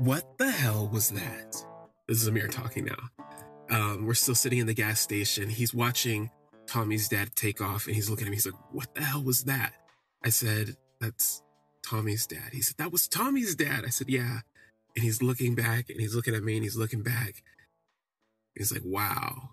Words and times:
What 0.00 0.38
the 0.38 0.50
hell 0.50 0.88
was 0.90 1.10
that? 1.10 1.62
This 2.08 2.22
is 2.22 2.26
Amir 2.26 2.48
talking 2.48 2.86
now. 2.86 3.26
Um, 3.68 4.06
we're 4.06 4.14
still 4.14 4.34
sitting 4.34 4.58
in 4.58 4.66
the 4.66 4.72
gas 4.72 4.98
station. 4.98 5.50
He's 5.50 5.74
watching 5.74 6.30
Tommy's 6.66 7.06
dad 7.06 7.36
take 7.36 7.60
off 7.60 7.84
and 7.84 7.94
he's 7.94 8.08
looking 8.08 8.26
at 8.26 8.30
me. 8.30 8.36
He's 8.36 8.46
like, 8.46 8.54
What 8.72 8.94
the 8.94 9.02
hell 9.02 9.22
was 9.22 9.44
that? 9.44 9.74
I 10.24 10.30
said, 10.30 10.76
That's 11.02 11.42
Tommy's 11.82 12.26
dad. 12.26 12.48
He 12.54 12.62
said, 12.62 12.78
That 12.78 12.92
was 12.92 13.08
Tommy's 13.08 13.54
dad. 13.54 13.84
I 13.86 13.90
said, 13.90 14.08
Yeah. 14.08 14.38
And 14.96 15.04
he's 15.04 15.22
looking 15.22 15.54
back 15.54 15.90
and 15.90 16.00
he's 16.00 16.14
looking 16.14 16.34
at 16.34 16.42
me 16.42 16.54
and 16.54 16.64
he's 16.64 16.76
looking 16.78 17.02
back. 17.02 17.42
He's 18.54 18.72
like, 18.72 18.82
Wow. 18.82 19.50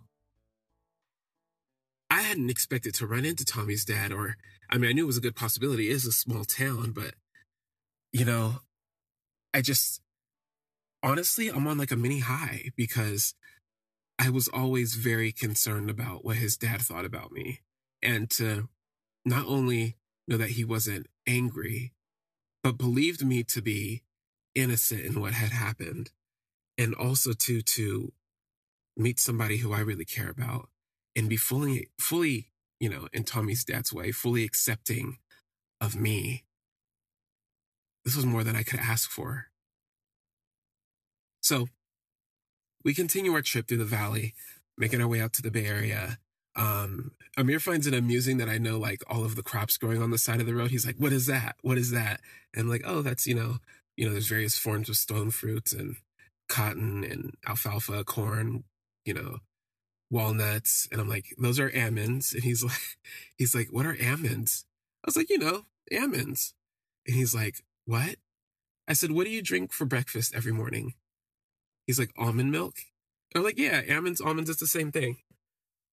I 2.09 2.21
hadn't 2.21 2.49
expected 2.49 2.93
to 2.95 3.05
run 3.05 3.25
into 3.25 3.43
Tommy's 3.43 3.83
dad, 3.83 4.13
or 4.13 4.37
I 4.69 4.77
mean, 4.77 4.91
I 4.91 4.93
knew 4.93 5.03
it 5.03 5.07
was 5.07 5.17
a 5.17 5.21
good 5.21 5.35
possibility. 5.35 5.89
It 5.89 5.95
is 5.95 6.05
a 6.05 6.13
small 6.13 6.45
town, 6.45 6.91
but 6.91 7.15
you 8.13 8.23
know, 8.23 8.61
I 9.53 9.59
just 9.59 9.99
honestly, 11.03 11.49
I'm 11.49 11.67
on 11.67 11.77
like 11.77 11.91
a 11.91 11.95
mini 11.95 12.19
high 12.19 12.71
because 12.75 13.35
I 14.19 14.29
was 14.29 14.47
always 14.47 14.95
very 14.95 15.31
concerned 15.31 15.89
about 15.89 16.25
what 16.25 16.37
his 16.37 16.57
dad 16.57 16.81
thought 16.81 17.05
about 17.05 17.31
me. 17.31 17.61
And 18.01 18.29
to 18.31 18.69
not 19.25 19.45
only 19.47 19.97
know 20.27 20.37
that 20.37 20.51
he 20.51 20.63
wasn't 20.63 21.07
angry, 21.27 21.93
but 22.63 22.77
believed 22.77 23.25
me 23.25 23.43
to 23.43 23.61
be 23.61 24.03
innocent 24.55 25.01
in 25.01 25.21
what 25.21 25.33
had 25.33 25.51
happened. 25.51 26.11
And 26.77 26.93
also 26.93 27.33
to, 27.33 27.61
to 27.61 28.13
meet 28.95 29.19
somebody 29.19 29.57
who 29.57 29.73
I 29.73 29.79
really 29.79 30.05
care 30.05 30.29
about 30.29 30.69
and 31.15 31.29
be 31.29 31.37
fully, 31.37 31.89
fully, 31.99 32.49
you 32.79 32.89
know, 32.89 33.07
in 33.13 33.23
Tommy's 33.23 33.63
dad's 33.63 33.93
way, 33.93 34.11
fully 34.11 34.43
accepting 34.43 35.17
of 35.81 35.95
me. 35.95 36.43
This 38.05 38.15
was 38.15 38.25
more 38.25 38.43
than 38.43 38.55
I 38.55 38.63
could 38.63 38.79
ask 38.79 39.09
for. 39.09 39.47
So 41.47 41.69
we 42.83 42.93
continue 42.93 43.31
our 43.31 43.41
trip 43.41 43.69
through 43.69 43.77
the 43.77 43.85
valley, 43.85 44.33
making 44.77 44.99
our 44.99 45.07
way 45.07 45.21
out 45.21 45.31
to 45.31 45.41
the 45.41 45.49
Bay 45.49 45.65
Area. 45.65 46.19
Um, 46.57 47.11
Amir 47.37 47.61
finds 47.61 47.87
it 47.87 47.93
amusing 47.93 48.35
that 48.39 48.49
I 48.49 48.57
know 48.57 48.77
like 48.77 49.01
all 49.07 49.23
of 49.23 49.37
the 49.37 49.43
crops 49.43 49.77
growing 49.77 50.01
on 50.01 50.11
the 50.11 50.17
side 50.17 50.41
of 50.41 50.45
the 50.45 50.53
road. 50.53 50.71
He's 50.71 50.85
like, 50.85 50.97
"What 50.97 51.13
is 51.13 51.25
that? 51.27 51.55
What 51.61 51.77
is 51.77 51.91
that?" 51.91 52.19
And 52.53 52.63
I'm 52.63 52.69
like, 52.69 52.81
"Oh, 52.83 53.01
that's 53.01 53.25
you 53.25 53.33
know, 53.33 53.59
you 53.95 54.05
know, 54.05 54.11
there's 54.11 54.27
various 54.27 54.57
forms 54.57 54.89
of 54.89 54.97
stone 54.97 55.31
fruits 55.31 55.71
and 55.71 55.95
cotton 56.49 57.05
and 57.05 57.35
alfalfa, 57.47 58.03
corn, 58.03 58.65
you 59.05 59.13
know, 59.13 59.37
walnuts." 60.11 60.89
And 60.91 60.99
I'm 60.99 61.07
like, 61.07 61.27
"Those 61.37 61.61
are 61.61 61.71
almonds." 61.73 62.33
And 62.33 62.43
he's 62.43 62.61
like, 62.71 62.97
"He's 63.37 63.55
like, 63.55 63.69
what 63.71 63.85
are 63.85 63.95
almonds?" 64.05 64.65
I 65.01 65.07
was 65.07 65.15
like, 65.15 65.29
"You 65.29 65.37
know, 65.37 65.65
almonds." 65.97 66.55
And 67.05 67.15
he's 67.15 67.33
like, 67.33 67.63
"What?" 67.85 68.17
I 68.85 68.91
said, 68.91 69.11
"What 69.11 69.23
do 69.25 69.31
you 69.31 69.41
drink 69.41 69.71
for 69.71 69.85
breakfast 69.85 70.35
every 70.35 70.51
morning?" 70.51 70.95
He's 71.87 71.97
like, 71.97 72.11
almond 72.17 72.51
milk? 72.51 72.75
I'm 73.33 73.43
like, 73.43 73.57
yeah, 73.57 73.81
almonds, 73.89 74.21
almonds, 74.21 74.49
it's 74.49 74.59
the 74.59 74.67
same 74.67 74.91
thing. 74.91 75.17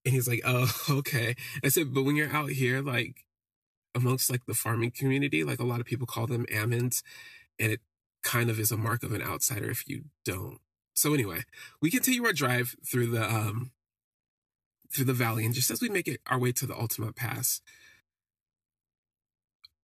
And 0.05 0.15
he's 0.15 0.29
like, 0.29 0.43
oh, 0.45 0.71
okay. 0.91 1.35
I 1.65 1.69
said, 1.69 1.95
but 1.95 2.03
when 2.05 2.17
you're 2.17 2.35
out 2.35 2.51
here, 2.51 2.83
like 2.83 3.25
amongst 3.95 4.31
like 4.31 4.45
the 4.47 4.55
farming 4.55 4.91
community, 4.91 5.45
like 5.45 5.61
a 5.61 5.65
lot 5.65 5.81
of 5.81 5.87
people 5.87 6.07
call 6.07 6.27
them 6.27 6.47
almonds, 6.55 7.03
and 7.59 7.73
it 7.73 7.81
kind 8.23 8.51
of 8.51 8.59
is 8.59 8.73
a 8.73 8.77
mark 8.77 9.03
of 9.03 9.13
an 9.13 9.23
outsider 9.23 9.71
if 9.71 9.89
you 9.89 10.05
don't. 10.25 10.59
So 10.95 11.15
anyway, 11.15 11.45
we 11.81 11.91
continue 11.91 12.25
our 12.25 12.33
drive 12.33 12.77
through 12.87 13.09
the 13.09 13.25
um 13.25 13.71
through 14.93 15.07
the 15.07 15.13
valley, 15.13 15.45
and 15.45 15.55
just 15.55 15.71
as 15.71 15.81
we 15.81 15.89
make 15.89 16.09
it 16.09 16.21
our 16.27 16.39
way 16.39 16.53
to 16.53 16.67
the 16.67 16.75
Altamont 16.75 17.17
Pass, 17.17 17.61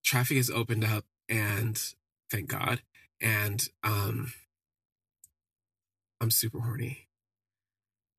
traffic 0.05 0.37
has 0.37 0.51
opened 0.51 0.85
up, 0.85 1.05
and 1.29 1.81
thank 2.31 2.49
God. 2.49 2.83
And 3.21 3.69
um 3.83 4.33
I'm 6.21 6.31
super 6.31 6.61
horny. 6.61 7.09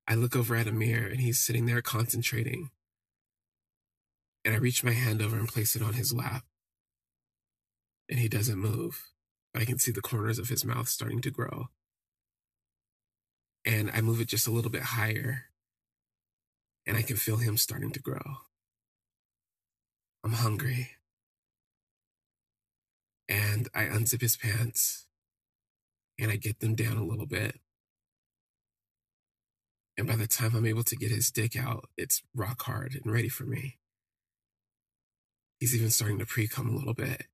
I 0.08 0.16
look 0.16 0.34
over 0.34 0.56
at 0.56 0.66
Amir 0.66 1.06
and 1.06 1.20
he's 1.20 1.38
sitting 1.38 1.66
there 1.66 1.80
concentrating. 1.80 2.70
And 4.44 4.54
I 4.54 4.58
reach 4.58 4.82
my 4.82 4.90
hand 4.92 5.22
over 5.22 5.36
and 5.36 5.46
place 5.46 5.76
it 5.76 5.82
on 5.82 5.92
his 5.92 6.12
lap. 6.12 6.44
And 8.10 8.18
he 8.18 8.28
doesn't 8.28 8.58
move. 8.58 9.04
But 9.54 9.62
I 9.62 9.64
can 9.64 9.78
see 9.78 9.92
the 9.92 10.00
corners 10.00 10.40
of 10.40 10.48
his 10.48 10.64
mouth 10.64 10.88
starting 10.88 11.20
to 11.20 11.30
grow. 11.30 11.68
And 13.64 13.90
I 13.94 14.00
move 14.00 14.20
it 14.20 14.28
just 14.28 14.48
a 14.48 14.50
little 14.50 14.70
bit 14.70 14.82
higher. 14.82 15.44
And 16.84 16.96
I 16.96 17.02
can 17.02 17.16
feel 17.16 17.36
him 17.36 17.56
starting 17.56 17.92
to 17.92 18.00
grow. 18.00 18.38
I'm 20.24 20.32
hungry. 20.32 20.90
And 23.28 23.68
I 23.72 23.84
unzip 23.84 24.20
his 24.20 24.36
pants 24.36 25.06
and 26.18 26.30
I 26.32 26.36
get 26.36 26.58
them 26.58 26.74
down 26.74 26.96
a 26.96 27.04
little 27.04 27.26
bit. 27.26 27.60
And 29.96 30.06
by 30.06 30.16
the 30.16 30.26
time 30.26 30.54
I'm 30.54 30.66
able 30.66 30.84
to 30.84 30.96
get 30.96 31.10
his 31.10 31.30
dick 31.30 31.56
out, 31.56 31.88
it's 31.96 32.22
rock 32.34 32.62
hard 32.62 32.98
and 33.02 33.12
ready 33.12 33.28
for 33.28 33.44
me. 33.44 33.78
He's 35.60 35.76
even 35.76 35.90
starting 35.90 36.18
to 36.18 36.26
pre 36.26 36.48
cum 36.48 36.68
a 36.68 36.76
little 36.76 36.94
bit. 36.94 37.26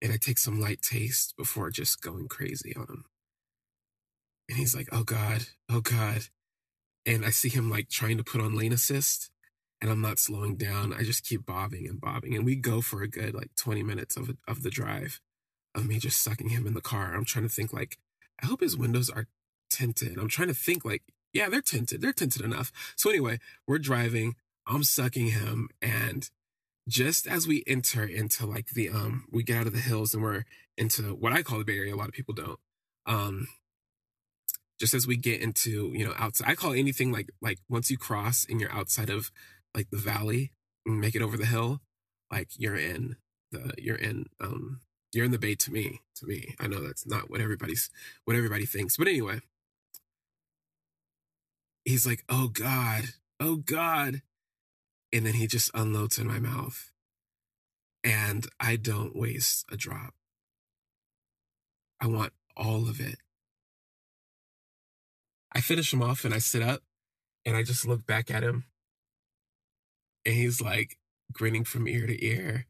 And 0.00 0.12
I 0.12 0.16
take 0.16 0.38
some 0.38 0.60
light 0.60 0.82
taste 0.82 1.34
before 1.36 1.70
just 1.70 2.00
going 2.00 2.28
crazy 2.28 2.74
on 2.76 2.84
him. 2.84 3.04
And 4.48 4.58
he's 4.58 4.74
like, 4.74 4.88
oh 4.92 5.02
God, 5.02 5.46
oh 5.68 5.80
God. 5.80 6.22
And 7.04 7.24
I 7.24 7.30
see 7.30 7.48
him 7.48 7.70
like 7.70 7.88
trying 7.88 8.18
to 8.18 8.24
put 8.24 8.40
on 8.40 8.56
lane 8.56 8.72
assist 8.72 9.30
and 9.80 9.90
I'm 9.90 10.00
not 10.00 10.18
slowing 10.18 10.56
down. 10.56 10.92
I 10.92 11.02
just 11.02 11.24
keep 11.24 11.46
bobbing 11.46 11.86
and 11.86 12.00
bobbing. 12.00 12.34
And 12.34 12.44
we 12.44 12.56
go 12.56 12.80
for 12.80 13.02
a 13.02 13.08
good 13.08 13.34
like 13.34 13.50
20 13.56 13.82
minutes 13.82 14.16
of, 14.16 14.30
of 14.46 14.62
the 14.62 14.70
drive 14.70 15.20
of 15.74 15.86
me 15.86 15.98
just 15.98 16.22
sucking 16.22 16.48
him 16.48 16.66
in 16.66 16.74
the 16.74 16.80
car. 16.80 17.14
I'm 17.14 17.24
trying 17.24 17.46
to 17.46 17.54
think 17.54 17.72
like, 17.72 17.98
I 18.42 18.46
hope 18.46 18.60
his 18.60 18.76
windows 18.76 19.08
are 19.10 19.26
tinted. 19.70 20.18
I'm 20.18 20.28
trying 20.28 20.48
to 20.48 20.54
think 20.54 20.84
like, 20.84 21.02
yeah, 21.32 21.48
they're 21.48 21.60
tinted. 21.60 22.00
They're 22.00 22.12
tinted 22.12 22.42
enough. 22.42 22.72
So 22.96 23.10
anyway, 23.10 23.38
we're 23.66 23.78
driving. 23.78 24.36
I'm 24.66 24.84
sucking 24.84 25.28
him, 25.28 25.68
and 25.80 26.28
just 26.88 27.26
as 27.26 27.46
we 27.46 27.62
enter 27.66 28.04
into 28.04 28.46
like 28.46 28.70
the 28.70 28.88
um, 28.88 29.26
we 29.30 29.42
get 29.42 29.58
out 29.58 29.66
of 29.66 29.72
the 29.72 29.78
hills 29.80 30.14
and 30.14 30.22
we're 30.22 30.44
into 30.76 31.14
what 31.14 31.32
I 31.32 31.42
call 31.42 31.58
the 31.58 31.64
Bay 31.64 31.76
Area. 31.76 31.94
A 31.94 31.96
lot 31.96 32.08
of 32.08 32.14
people 32.14 32.34
don't. 32.34 32.58
Um, 33.06 33.48
just 34.78 34.94
as 34.94 35.06
we 35.06 35.16
get 35.16 35.40
into 35.40 35.92
you 35.94 36.06
know 36.06 36.14
outside, 36.16 36.48
I 36.48 36.54
call 36.54 36.72
anything 36.72 37.12
like 37.12 37.30
like 37.42 37.58
once 37.68 37.90
you 37.90 37.98
cross 37.98 38.46
and 38.48 38.60
you're 38.60 38.72
outside 38.72 39.10
of 39.10 39.30
like 39.74 39.90
the 39.90 39.98
valley 39.98 40.52
and 40.86 41.00
make 41.00 41.14
it 41.14 41.22
over 41.22 41.36
the 41.36 41.46
hill, 41.46 41.80
like 42.30 42.48
you're 42.56 42.76
in 42.76 43.16
the 43.52 43.72
you're 43.76 43.96
in 43.96 44.26
um 44.40 44.80
you're 45.12 45.24
in 45.24 45.30
the 45.30 45.38
bay 45.38 45.54
to 45.56 45.72
me 45.72 46.00
to 46.16 46.26
me. 46.26 46.54
I 46.60 46.66
know 46.68 46.80
that's 46.80 47.06
not 47.06 47.30
what 47.30 47.40
everybody's 47.40 47.90
what 48.24 48.36
everybody 48.36 48.66
thinks, 48.66 48.96
but 48.96 49.08
anyway, 49.08 49.40
he's 51.88 52.06
like, 52.06 52.24
oh 52.28 52.48
God, 52.48 53.04
oh 53.40 53.56
God. 53.56 54.22
And 55.12 55.24
then 55.24 55.34
he 55.34 55.46
just 55.46 55.70
unloads 55.74 56.18
in 56.18 56.26
my 56.26 56.38
mouth. 56.38 56.92
And 58.04 58.46
I 58.60 58.76
don't 58.76 59.16
waste 59.16 59.64
a 59.72 59.76
drop. 59.76 60.14
I 62.00 62.06
want 62.06 62.32
all 62.56 62.88
of 62.88 63.00
it. 63.00 63.16
I 65.52 65.60
finish 65.60 65.92
him 65.92 66.02
off 66.02 66.24
and 66.24 66.34
I 66.34 66.38
sit 66.38 66.62
up 66.62 66.82
and 67.46 67.56
I 67.56 67.62
just 67.62 67.86
look 67.86 68.06
back 68.06 68.30
at 68.30 68.42
him. 68.42 68.64
And 70.26 70.34
he's 70.34 70.60
like 70.60 70.98
grinning 71.32 71.64
from 71.64 71.88
ear 71.88 72.06
to 72.06 72.24
ear. 72.24 72.66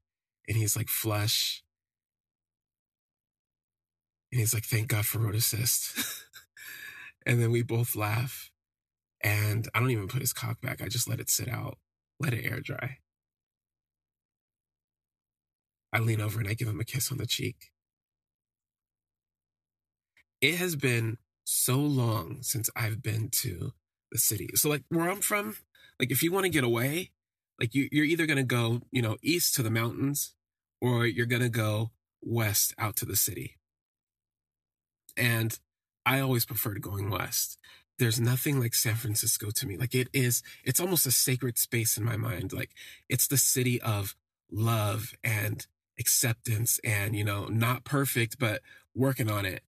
And 0.47 0.57
he's 0.57 0.77
like 0.77 0.89
flush. 0.89 1.63
And 4.31 4.41
he's 4.41 4.55
like, 4.55 4.65
thank 4.65 4.89
God 4.89 5.07
for 5.07 5.19
road 5.19 5.35
assist. 5.35 5.99
and 7.27 7.43
then 7.43 7.51
we 7.51 7.63
both 7.63 7.97
laugh. 7.97 8.53
And 9.23 9.69
I 9.75 9.81
don't 9.81 9.91
even 9.91 10.09
put 10.09 10.21
his 10.21 10.33
cock 10.33 10.61
back. 10.61 10.81
I 10.81 10.89
just 10.89 11.09
let 11.09 11.21
it 11.21 11.31
sit 11.31 11.49
out, 11.49 11.79
let 12.21 12.33
it 12.33 12.45
air 12.45 12.61
dry. 12.61 12.99
I 15.93 15.99
lean 16.01 16.21
over 16.21 16.39
and 16.39 16.49
I 16.49 16.55
give 16.55 16.69
him 16.69 16.81
a 16.81 16.85
kiss 16.85 17.11
on 17.11 17.19
the 17.19 17.27
cheek. 17.27 17.71
It 20.41 20.57
has 20.57 20.77
been 20.77 21.19
so 21.45 21.79
long 21.79 22.39
since 22.43 22.71
I've 22.77 23.03
been 23.03 23.31
to 23.31 23.73
the 24.13 24.19
city. 24.19 24.51
So, 24.55 24.69
like, 24.69 24.83
where 24.89 25.09
I'm 25.11 25.21
from, 25.21 25.57
like, 25.99 26.11
if 26.11 26.23
you 26.23 26.31
want 26.31 26.45
to 26.45 26.51
get 26.51 26.63
away, 26.63 27.11
like, 27.59 27.75
you, 27.75 27.89
you're 27.91 28.05
either 28.05 28.27
going 28.27 28.37
to 28.37 28.45
go, 28.45 28.83
you 28.91 29.03
know, 29.03 29.17
east 29.23 29.55
to 29.55 29.63
the 29.63 29.71
mountains 29.71 30.35
or 30.81 31.07
you're 31.07 31.27
going 31.27 31.43
to 31.43 31.49
go 31.49 31.91
west 32.21 32.75
out 32.79 32.97
to 32.97 33.05
the 33.05 33.17
city. 33.17 33.57
And 35.17 35.59
I 36.07 36.21
always 36.21 36.45
preferred 36.45 36.81
going 36.81 37.11
west 37.11 37.59
there's 37.99 38.21
nothing 38.21 38.61
like 38.61 38.75
San 38.75 38.95
Francisco 38.95 39.51
to 39.51 39.67
me. 39.67 39.77
Like 39.77 39.95
it 39.95 40.09
is, 40.13 40.43
it's 40.65 40.81
almost 40.81 41.07
a 41.07 41.11
sacred 41.11 41.59
space 41.59 41.97
in 41.97 42.05
my 42.05 42.17
mind. 42.17 42.53
Like 42.53 42.71
it's 43.09 43.27
the 43.27 43.37
city 43.37 43.81
of 43.81 44.15
love 44.51 45.15
and 45.23 45.67
acceptance 45.99 46.79
and, 46.85 47.17
you 47.17 47.25
know, 47.25 47.47
not 47.47 47.85
perfect, 47.85 48.39
but 48.39 48.63
working 48.95 49.31
on 49.31 49.45
it. 49.45 49.63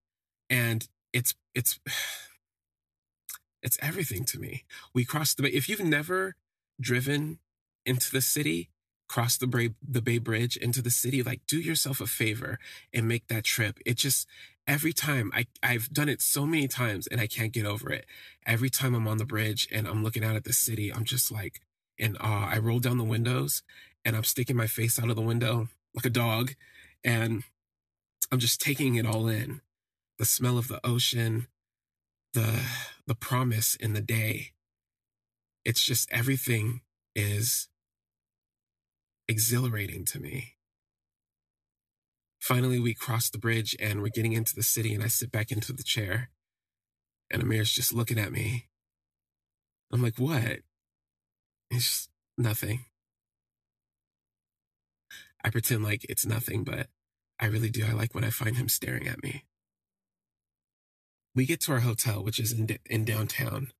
And 0.48 0.86
it's, 1.12 1.34
it's, 1.54 1.80
it's 3.62 3.78
everything 3.82 4.24
to 4.26 4.38
me. 4.38 4.64
We 4.94 5.04
crossed 5.04 5.36
the 5.36 5.42
bay. 5.44 5.50
If 5.50 5.68
you've 5.68 5.80
never 5.80 6.36
driven 6.80 7.38
into 7.84 8.10
the 8.10 8.22
city, 8.22 8.70
cross 9.10 9.36
the 9.36 9.48
Bay, 9.48 9.70
the 9.82 10.00
Bay 10.00 10.18
Bridge 10.18 10.56
into 10.56 10.80
the 10.80 10.88
city. 10.88 11.20
Like, 11.20 11.40
do 11.48 11.58
yourself 11.58 12.00
a 12.00 12.06
favor 12.06 12.60
and 12.94 13.08
make 13.08 13.26
that 13.26 13.42
trip. 13.42 13.80
It 13.84 13.96
just, 13.96 14.28
every 14.68 14.92
time 14.92 15.32
I, 15.34 15.46
I've 15.64 15.92
done 15.92 16.08
it 16.08 16.22
so 16.22 16.46
many 16.46 16.68
times 16.68 17.08
and 17.08 17.20
I 17.20 17.26
can't 17.26 17.52
get 17.52 17.66
over 17.66 17.90
it. 17.90 18.06
Every 18.46 18.70
time 18.70 18.94
I'm 18.94 19.08
on 19.08 19.18
the 19.18 19.24
bridge 19.24 19.66
and 19.72 19.88
I'm 19.88 20.04
looking 20.04 20.22
out 20.22 20.36
at 20.36 20.44
the 20.44 20.52
city, 20.52 20.94
I'm 20.94 21.02
just 21.02 21.32
like 21.32 21.60
in 21.98 22.16
awe. 22.18 22.50
I 22.52 22.58
roll 22.58 22.78
down 22.78 22.98
the 22.98 23.04
windows 23.04 23.64
and 24.04 24.14
I'm 24.14 24.22
sticking 24.22 24.54
my 24.54 24.68
face 24.68 24.96
out 24.96 25.10
of 25.10 25.16
the 25.16 25.22
window 25.22 25.66
like 25.92 26.04
a 26.04 26.10
dog 26.10 26.54
and 27.02 27.42
I'm 28.30 28.38
just 28.38 28.60
taking 28.60 28.94
it 28.94 29.06
all 29.06 29.26
in. 29.26 29.60
The 30.20 30.24
smell 30.24 30.56
of 30.56 30.68
the 30.68 30.80
ocean, 30.86 31.48
the 32.32 32.62
the 33.08 33.16
promise 33.16 33.74
in 33.74 33.92
the 33.92 34.00
day. 34.00 34.52
It's 35.64 35.82
just 35.82 36.08
everything 36.12 36.82
is 37.16 37.66
exhilarating 39.30 40.04
to 40.04 40.18
me. 40.18 40.56
Finally, 42.40 42.80
we 42.80 42.94
cross 42.94 43.30
the 43.30 43.38
bridge 43.38 43.76
and 43.78 44.02
we're 44.02 44.08
getting 44.08 44.32
into 44.32 44.56
the 44.56 44.62
city, 44.62 44.92
and 44.92 45.04
I 45.04 45.06
sit 45.06 45.30
back 45.30 45.52
into 45.52 45.72
the 45.72 45.84
chair, 45.84 46.30
and 47.30 47.40
Amir's 47.40 47.72
just 47.72 47.94
looking 47.94 48.18
at 48.18 48.32
me. 48.32 48.66
I'm 49.92 50.02
like, 50.02 50.18
what? 50.18 50.60
It's 51.70 51.86
just 51.86 52.10
nothing. 52.36 52.86
I 55.44 55.50
pretend 55.50 55.84
like 55.84 56.04
it's 56.08 56.26
nothing, 56.26 56.64
but 56.64 56.88
I 57.38 57.46
really 57.46 57.70
do. 57.70 57.86
I 57.86 57.92
like 57.92 58.14
when 58.14 58.24
I 58.24 58.30
find 58.30 58.56
him 58.56 58.68
staring 58.68 59.06
at 59.06 59.22
me. 59.22 59.44
We 61.36 61.46
get 61.46 61.60
to 61.62 61.72
our 61.72 61.80
hotel, 61.80 62.24
which 62.24 62.40
is 62.40 62.50
in, 62.52 62.76
in 62.86 63.04
downtown, 63.04 63.70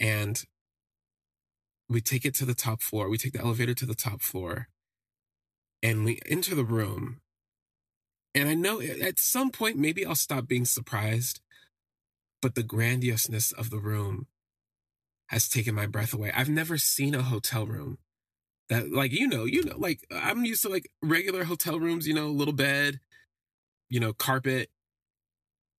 and 0.00 0.42
we 1.88 2.00
take 2.00 2.24
it 2.24 2.34
to 2.34 2.44
the 2.44 2.54
top 2.54 2.82
floor. 2.82 3.08
We 3.08 3.16
take 3.16 3.32
the 3.32 3.40
elevator 3.40 3.74
to 3.74 3.86
the 3.86 3.94
top 3.94 4.22
floor, 4.22 4.68
and 5.82 6.04
we 6.04 6.20
enter 6.26 6.54
the 6.54 6.64
room. 6.64 7.20
And 8.34 8.48
I 8.48 8.54
know 8.54 8.80
at 8.80 9.18
some 9.18 9.50
point, 9.50 9.76
maybe 9.76 10.04
I'll 10.04 10.14
stop 10.14 10.46
being 10.46 10.64
surprised, 10.64 11.40
but 12.42 12.54
the 12.54 12.62
grandioseness 12.62 13.52
of 13.52 13.70
the 13.70 13.78
room 13.78 14.26
has 15.28 15.48
taken 15.48 15.74
my 15.74 15.86
breath 15.86 16.14
away. 16.14 16.32
I've 16.34 16.48
never 16.48 16.78
seen 16.78 17.14
a 17.14 17.22
hotel 17.22 17.66
room 17.66 17.98
that 18.68 18.92
like 18.92 19.12
you 19.12 19.26
know 19.26 19.44
you 19.44 19.64
know 19.64 19.76
like 19.76 20.00
i'm 20.10 20.44
used 20.44 20.62
to 20.62 20.68
like 20.68 20.90
regular 21.02 21.44
hotel 21.44 21.78
rooms 21.78 22.06
you 22.06 22.14
know 22.14 22.28
little 22.28 22.54
bed 22.54 23.00
you 23.88 24.00
know 24.00 24.12
carpet 24.12 24.70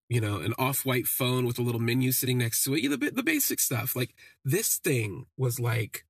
you 0.09 0.19
know 0.19 0.37
an 0.37 0.53
off-white 0.57 1.07
phone 1.07 1.45
with 1.45 1.59
a 1.59 1.61
little 1.61 1.81
menu 1.81 2.11
sitting 2.11 2.37
next 2.37 2.63
to 2.63 2.73
it 2.73 2.81
you 2.81 2.89
know, 2.89 2.95
the, 2.95 3.11
the 3.11 3.23
basic 3.23 3.59
stuff 3.59 3.95
like 3.95 4.15
this 4.43 4.77
thing 4.77 5.25
was 5.37 5.59
like 5.59 6.05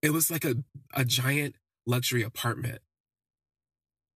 it 0.00 0.10
was 0.10 0.30
like 0.30 0.44
a, 0.44 0.56
a 0.94 1.04
giant 1.04 1.54
luxury 1.86 2.22
apartment 2.22 2.80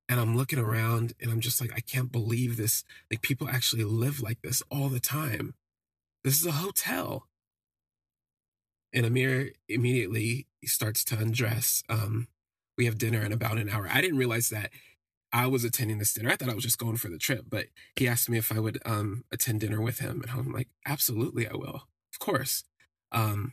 and 0.09 0.21
i'm 0.21 0.37
looking 0.37 0.59
around 0.59 1.15
and 1.21 1.31
i'm 1.31 1.41
just 1.41 1.61
like 1.61 1.73
i 1.75 1.81
can't 1.81 2.13
believe 2.13 2.57
this 2.57 2.85
like 3.11 3.23
people 3.23 3.49
actually 3.49 3.85
live 3.85 4.21
like 4.21 4.41
this 4.43 4.63
all 4.71 4.89
the 4.89 5.01
time 5.01 5.55
this 6.25 6.39
is 6.39 6.47
a 6.47 6.53
hotel 6.53 7.27
and 8.97 9.05
Amir 9.05 9.53
immediately 9.69 10.47
starts 10.65 11.05
to 11.05 11.19
undress. 11.19 11.83
Um, 11.89 12.29
we 12.79 12.87
have 12.87 12.97
dinner 12.97 13.21
in 13.23 13.31
about 13.31 13.59
an 13.59 13.69
hour. 13.69 13.89
I 13.93 14.01
didn't 14.01 14.17
realize 14.17 14.49
that 14.49 14.71
I 15.33 15.47
was 15.47 15.65
attending 15.65 15.99
this 15.99 16.15
dinner. 16.15 16.31
I 16.31 16.37
thought 16.37 16.49
I 16.49 16.55
was 16.55 16.65
just 16.65 16.79
going 16.79 16.97
for 16.97 17.09
the 17.09 17.19
trip, 17.19 17.45
but 17.49 17.67
he 17.95 18.09
asked 18.09 18.31
me 18.31 18.39
if 18.39 18.51
I 18.51 18.59
would 18.59 18.81
um, 18.87 19.25
attend 19.31 19.61
dinner 19.61 19.83
with 19.83 19.99
him. 19.99 20.23
And 20.23 20.31
I'm 20.31 20.51
like, 20.51 20.69
absolutely, 20.87 21.47
I 21.47 21.53
will. 21.55 21.89
Of 22.13 22.19
course. 22.19 22.65
Um, 23.13 23.53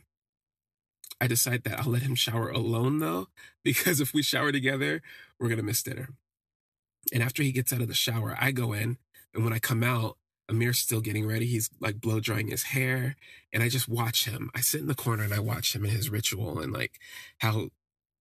I 1.20 1.26
decide 1.26 1.64
that 1.64 1.80
I'll 1.80 1.92
let 1.92 2.02
him 2.02 2.14
shower 2.14 2.48
alone 2.48 2.98
though, 3.00 3.28
because 3.64 4.00
if 4.00 4.14
we 4.14 4.22
shower 4.22 4.50
together, 4.50 5.02
we're 5.38 5.48
going 5.48 5.58
to 5.58 5.64
miss 5.64 5.82
dinner. 5.82 6.08
And 7.12 7.22
after 7.22 7.42
he 7.42 7.52
gets 7.52 7.72
out 7.72 7.80
of 7.80 7.88
the 7.88 7.94
shower, 7.94 8.36
I 8.40 8.50
go 8.50 8.72
in. 8.72 8.98
And 9.34 9.44
when 9.44 9.52
I 9.52 9.58
come 9.58 9.82
out, 9.82 10.16
Amir's 10.48 10.78
still 10.78 11.00
getting 11.00 11.26
ready. 11.26 11.46
He's 11.46 11.70
like 11.80 12.00
blow 12.00 12.20
drying 12.20 12.48
his 12.48 12.64
hair. 12.64 13.16
And 13.52 13.62
I 13.62 13.68
just 13.68 13.88
watch 13.88 14.26
him. 14.26 14.50
I 14.54 14.60
sit 14.60 14.80
in 14.80 14.86
the 14.86 14.94
corner 14.94 15.24
and 15.24 15.34
I 15.34 15.38
watch 15.38 15.74
him 15.74 15.84
in 15.84 15.90
his 15.90 16.10
ritual 16.10 16.60
and 16.60 16.72
like 16.72 16.98
how 17.38 17.68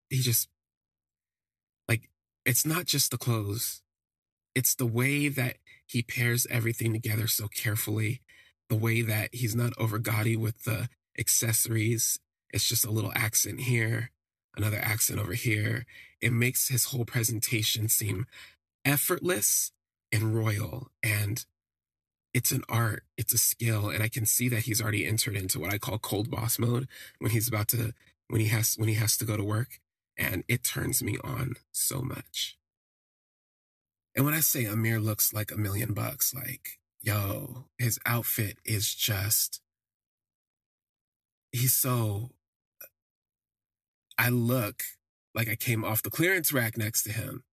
he 0.08 0.19
just, 0.19 0.49
like, 1.88 2.08
it's 2.44 2.67
not 2.67 2.87
just 2.87 3.11
the 3.11 3.19
clothes, 3.19 3.82
it's 4.55 4.75
the 4.75 4.87
way 4.87 5.29
that 5.29 5.56
he 5.87 6.02
pairs 6.02 6.46
everything 6.50 6.93
together 6.93 7.26
so 7.26 7.49
carefully, 7.49 8.20
the 8.69 8.76
way 8.76 9.02
that 9.02 9.34
he's 9.34 9.55
not 9.55 9.73
over 9.79 9.99
gaudy 9.99 10.37
with 10.37 10.64
the 10.64 10.88
accessories. 11.19 12.19
It's 12.52 12.69
just 12.69 12.84
a 12.84 12.90
little 12.90 13.12
accent 13.14 13.61
here, 13.61 14.11
another 14.56 14.79
accent 14.79 15.19
over 15.19 15.32
here. 15.32 15.87
It 16.20 16.32
makes 16.32 16.69
his 16.69 16.87
whole 16.87 17.05
presentation 17.05 17.88
seem 17.88 18.26
effortless 18.84 19.73
and 20.12 20.34
royal. 20.34 20.90
And 21.02 21.44
it's 22.34 22.50
an 22.50 22.62
art, 22.69 23.05
it's 23.17 23.34
a 23.34 23.38
skill, 23.38 23.90
and 23.90 24.02
I 24.02 24.08
can 24.08 24.25
see 24.25 24.49
that 24.49 24.61
he's 24.62 24.81
already 24.81 25.05
entered 25.06 25.37
into 25.37 25.61
what 25.61 25.73
I 25.73 25.79
call 25.79 25.99
cold 25.99 26.31
boss 26.31 26.58
mode 26.58 26.88
when 27.19 27.31
he's 27.31 27.49
about 27.49 27.69
to 27.69 27.93
when 28.29 28.40
he 28.40 28.49
has 28.49 28.75
when 28.76 28.88
he 28.88 28.94
has 28.94 29.17
to 29.19 29.25
go 29.25 29.37
to 29.37 29.44
work, 29.44 29.81
and 30.17 30.43
it 30.49 30.64
turns 30.64 31.02
me 31.02 31.19
on 31.23 31.55
so 31.73 32.00
much. 32.00 32.56
And 34.17 34.25
when 34.25 34.34
I 34.34 34.40
say 34.40 34.64
Amir 34.64 35.00
looks 35.00 35.32
like 35.32 35.50
a 35.50 35.58
million 35.58 35.93
bucks, 35.93 36.34
like 36.34 36.79
yo, 37.02 37.67
his 37.79 37.99
outfit 38.06 38.58
is 38.64 38.94
just 38.94 39.61
he's 41.50 41.75
so 41.75 42.31
I 44.19 44.31
look 44.31 44.82
like 45.34 45.49
I 45.49 45.56
came 45.56 45.84
off 45.84 46.02
the 46.02 46.11
clearance 46.11 46.52
rack 46.52 46.79
next 46.79 47.02
to 47.05 47.12
him. 47.12 47.44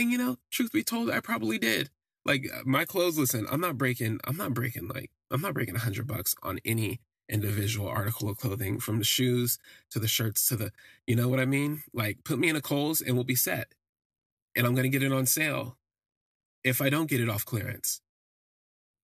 And 0.00 0.10
you 0.10 0.16
know, 0.16 0.38
truth 0.50 0.72
be 0.72 0.82
told, 0.82 1.10
I 1.10 1.20
probably 1.20 1.58
did. 1.58 1.90
Like 2.24 2.46
uh, 2.50 2.62
my 2.64 2.84
clothes 2.84 3.18
listen 3.18 3.46
i'm 3.50 3.60
not 3.60 3.78
breaking 3.78 4.20
i'm 4.24 4.36
not 4.36 4.52
breaking 4.52 4.88
like 4.88 5.10
i'm 5.30 5.40
not 5.40 5.54
breaking 5.54 5.76
a 5.76 5.80
hundred 5.80 6.06
bucks 6.06 6.34
on 6.42 6.58
any 6.66 7.00
individual 7.30 7.88
article 7.88 8.28
of 8.28 8.36
clothing 8.36 8.78
from 8.78 8.98
the 8.98 9.04
shoes 9.04 9.58
to 9.90 9.98
the 9.98 10.06
shirts 10.06 10.46
to 10.48 10.56
the 10.56 10.70
you 11.06 11.16
know 11.16 11.28
what 11.28 11.40
i 11.40 11.46
mean? 11.46 11.82
Like 11.94 12.18
put 12.24 12.38
me 12.38 12.48
in 12.48 12.56
a 12.56 12.60
Kohl's 12.60 13.00
and 13.00 13.14
we'll 13.14 13.24
be 13.24 13.34
set. 13.34 13.74
And 14.54 14.66
i'm 14.66 14.74
going 14.74 14.90
to 14.90 14.98
get 14.98 15.02
it 15.02 15.12
on 15.12 15.26
sale 15.26 15.78
if 16.62 16.82
i 16.82 16.90
don't 16.90 17.08
get 17.10 17.20
it 17.20 17.28
off 17.28 17.44
clearance. 17.44 18.00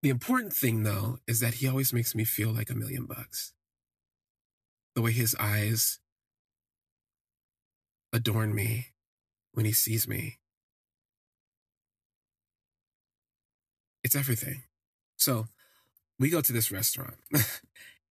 The 0.03 0.11
important 0.11 0.53
thing 0.53 0.83
though 0.83 1.19
is 1.27 1.41
that 1.41 1.55
he 1.55 1.69
always 1.69 1.93
makes 1.93 2.15
me 2.15 2.25
feel 2.25 2.51
like 2.51 2.71
a 2.71 2.75
million 2.75 3.07
bucks. 3.07 3.53
The 4.95 5.03
way 5.03 5.13
his 5.13 5.35
eyes 5.39 6.01
adorn 8.13 8.55
me 8.55 8.89
when 9.53 9.65
he 9.65 9.73
sees 9.73 10.07
me 10.07 10.39
It's 14.07 14.15
everything. 14.15 14.63
So 15.17 15.49
we 16.17 16.31
go 16.31 16.41
to 16.41 16.53
this 16.53 16.71
restaurant 16.71 17.17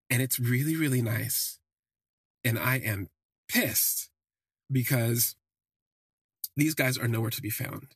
and 0.10 0.22
it's 0.22 0.42
really, 0.42 0.76
really 0.76 1.02
nice. 1.02 1.58
And 2.44 2.60
I 2.60 2.80
am 2.80 3.08
pissed 3.48 4.10
because 4.70 5.38
these 6.58 6.74
guys 6.74 6.98
are 6.98 7.08
nowhere 7.08 7.30
to 7.30 7.42
be 7.42 7.50
found. 7.50 7.96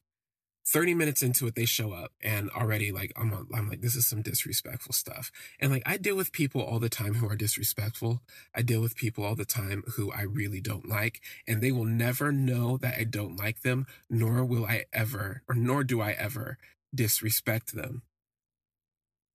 30 0.66 0.94
minutes 0.94 1.22
into 1.22 1.46
it, 1.46 1.56
they 1.56 1.66
show 1.66 1.92
up 1.92 2.14
and 2.22 2.50
already 2.52 2.94
like, 2.94 3.12
I'm, 3.18 3.34
I'm 3.54 3.68
like, 3.68 3.82
this 3.82 3.98
is 3.98 4.08
some 4.08 4.22
disrespectful 4.22 4.94
stuff. 4.94 5.30
And 5.60 5.70
like, 5.70 5.84
I 5.86 5.98
deal 5.98 6.16
with 6.16 6.32
people 6.32 6.62
all 6.62 6.80
the 6.80 6.88
time 6.88 7.16
who 7.16 7.28
are 7.28 7.36
disrespectful. 7.36 8.22
I 8.56 8.62
deal 8.62 8.80
with 8.80 8.96
people 8.96 9.26
all 9.26 9.36
the 9.36 9.44
time 9.44 9.84
who 9.98 10.10
I 10.14 10.22
really 10.22 10.62
don't 10.62 10.88
like 10.88 11.20
and 11.46 11.62
they 11.62 11.74
will 11.74 11.84
never 11.84 12.32
know 12.32 12.78
that 12.78 12.98
I 12.98 13.04
don't 13.04 13.36
like 13.36 13.62
them, 13.62 13.88
nor 14.10 14.46
will 14.46 14.66
I 14.66 14.86
ever, 14.94 15.42
or 15.50 15.56
nor 15.56 15.84
do 15.84 16.00
I 16.00 16.12
ever 16.12 16.58
disrespect 16.94 17.76
them. 17.76 18.04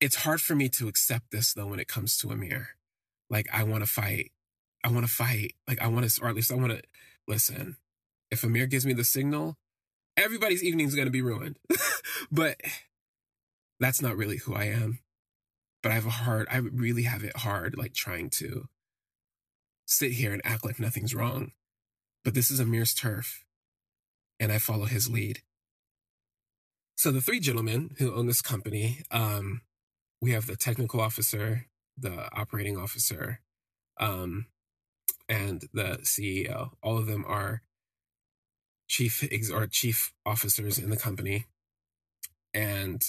It's 0.01 0.17
hard 0.17 0.41
for 0.41 0.55
me 0.55 0.69
to 0.71 0.89
accept 0.89 1.31
this 1.31 1.55
though 1.55 1.69
when 1.69 1.81
it 1.81 1.89
comes 1.89 2.17
to 2.19 2.31
Amir. 2.31 2.71
Like 3.31 3.49
I 3.53 3.65
want 3.65 3.83
to 3.85 3.91
fight. 3.91 4.33
I 4.85 4.89
want 4.91 5.07
to 5.07 5.13
fight. 5.13 5.55
Like 5.67 5.81
I 5.81 5.89
want 5.89 6.09
to, 6.09 6.23
or 6.23 6.29
at 6.29 6.35
least 6.35 6.53
I 6.53 6.57
want 6.57 6.73
to 6.73 6.83
listen. 7.27 7.77
If 8.31 8.45
Amir 8.45 8.67
gives 8.67 8.85
me 8.85 8.93
the 8.93 9.05
signal, 9.05 9.57
everybody's 10.17 10.63
evening 10.63 10.87
is 10.87 10.95
going 10.95 11.07
to 11.07 11.13
be 11.13 11.23
ruined. 11.23 11.59
but 12.31 12.61
that's 13.81 14.03
not 14.03 14.17
really 14.17 14.39
who 14.39 14.55
I 14.55 14.65
am. 14.65 15.01
But 15.83 15.93
I 15.93 15.97
have 15.97 16.07
a 16.07 16.11
hard, 16.11 16.47
I 16.51 16.57
really 16.57 17.03
have 17.03 17.25
it 17.25 17.37
hard, 17.37 17.77
like 17.77 17.93
trying 17.93 18.31
to 18.31 18.69
sit 19.87 20.13
here 20.13 20.33
and 20.33 20.43
act 20.45 20.65
like 20.65 20.81
nothing's 20.81 21.15
wrong. 21.15 21.53
But 22.25 22.35
this 22.35 22.51
is 22.51 22.59
Amir's 22.59 22.95
turf, 22.95 23.45
and 24.41 24.51
I 24.51 24.59
follow 24.59 24.87
his 24.87 25.11
lead. 25.11 25.43
So 27.05 27.11
the 27.11 27.21
three 27.21 27.39
gentlemen 27.39 27.97
who 27.99 28.15
own 28.15 28.29
this 28.29 28.41
company, 28.41 29.03
um, 29.11 29.61
we 30.23 30.31
have 30.31 30.47
the 30.47 30.57
technical 30.57 31.03
officer, 31.03 31.67
the 31.99 32.35
operating 32.35 32.79
officer, 32.79 33.43
um, 34.01 34.47
and 35.29 35.69
the 35.75 35.99
CEO. 36.03 36.71
All 36.83 36.97
of 36.97 37.05
them 37.05 37.23
are 37.29 37.61
chief 38.89 39.23
ex- 39.31 39.51
or 39.51 39.67
chief 39.67 40.15
officers 40.25 40.79
in 40.79 40.89
the 40.89 40.97
company, 40.97 41.45
and 42.55 43.05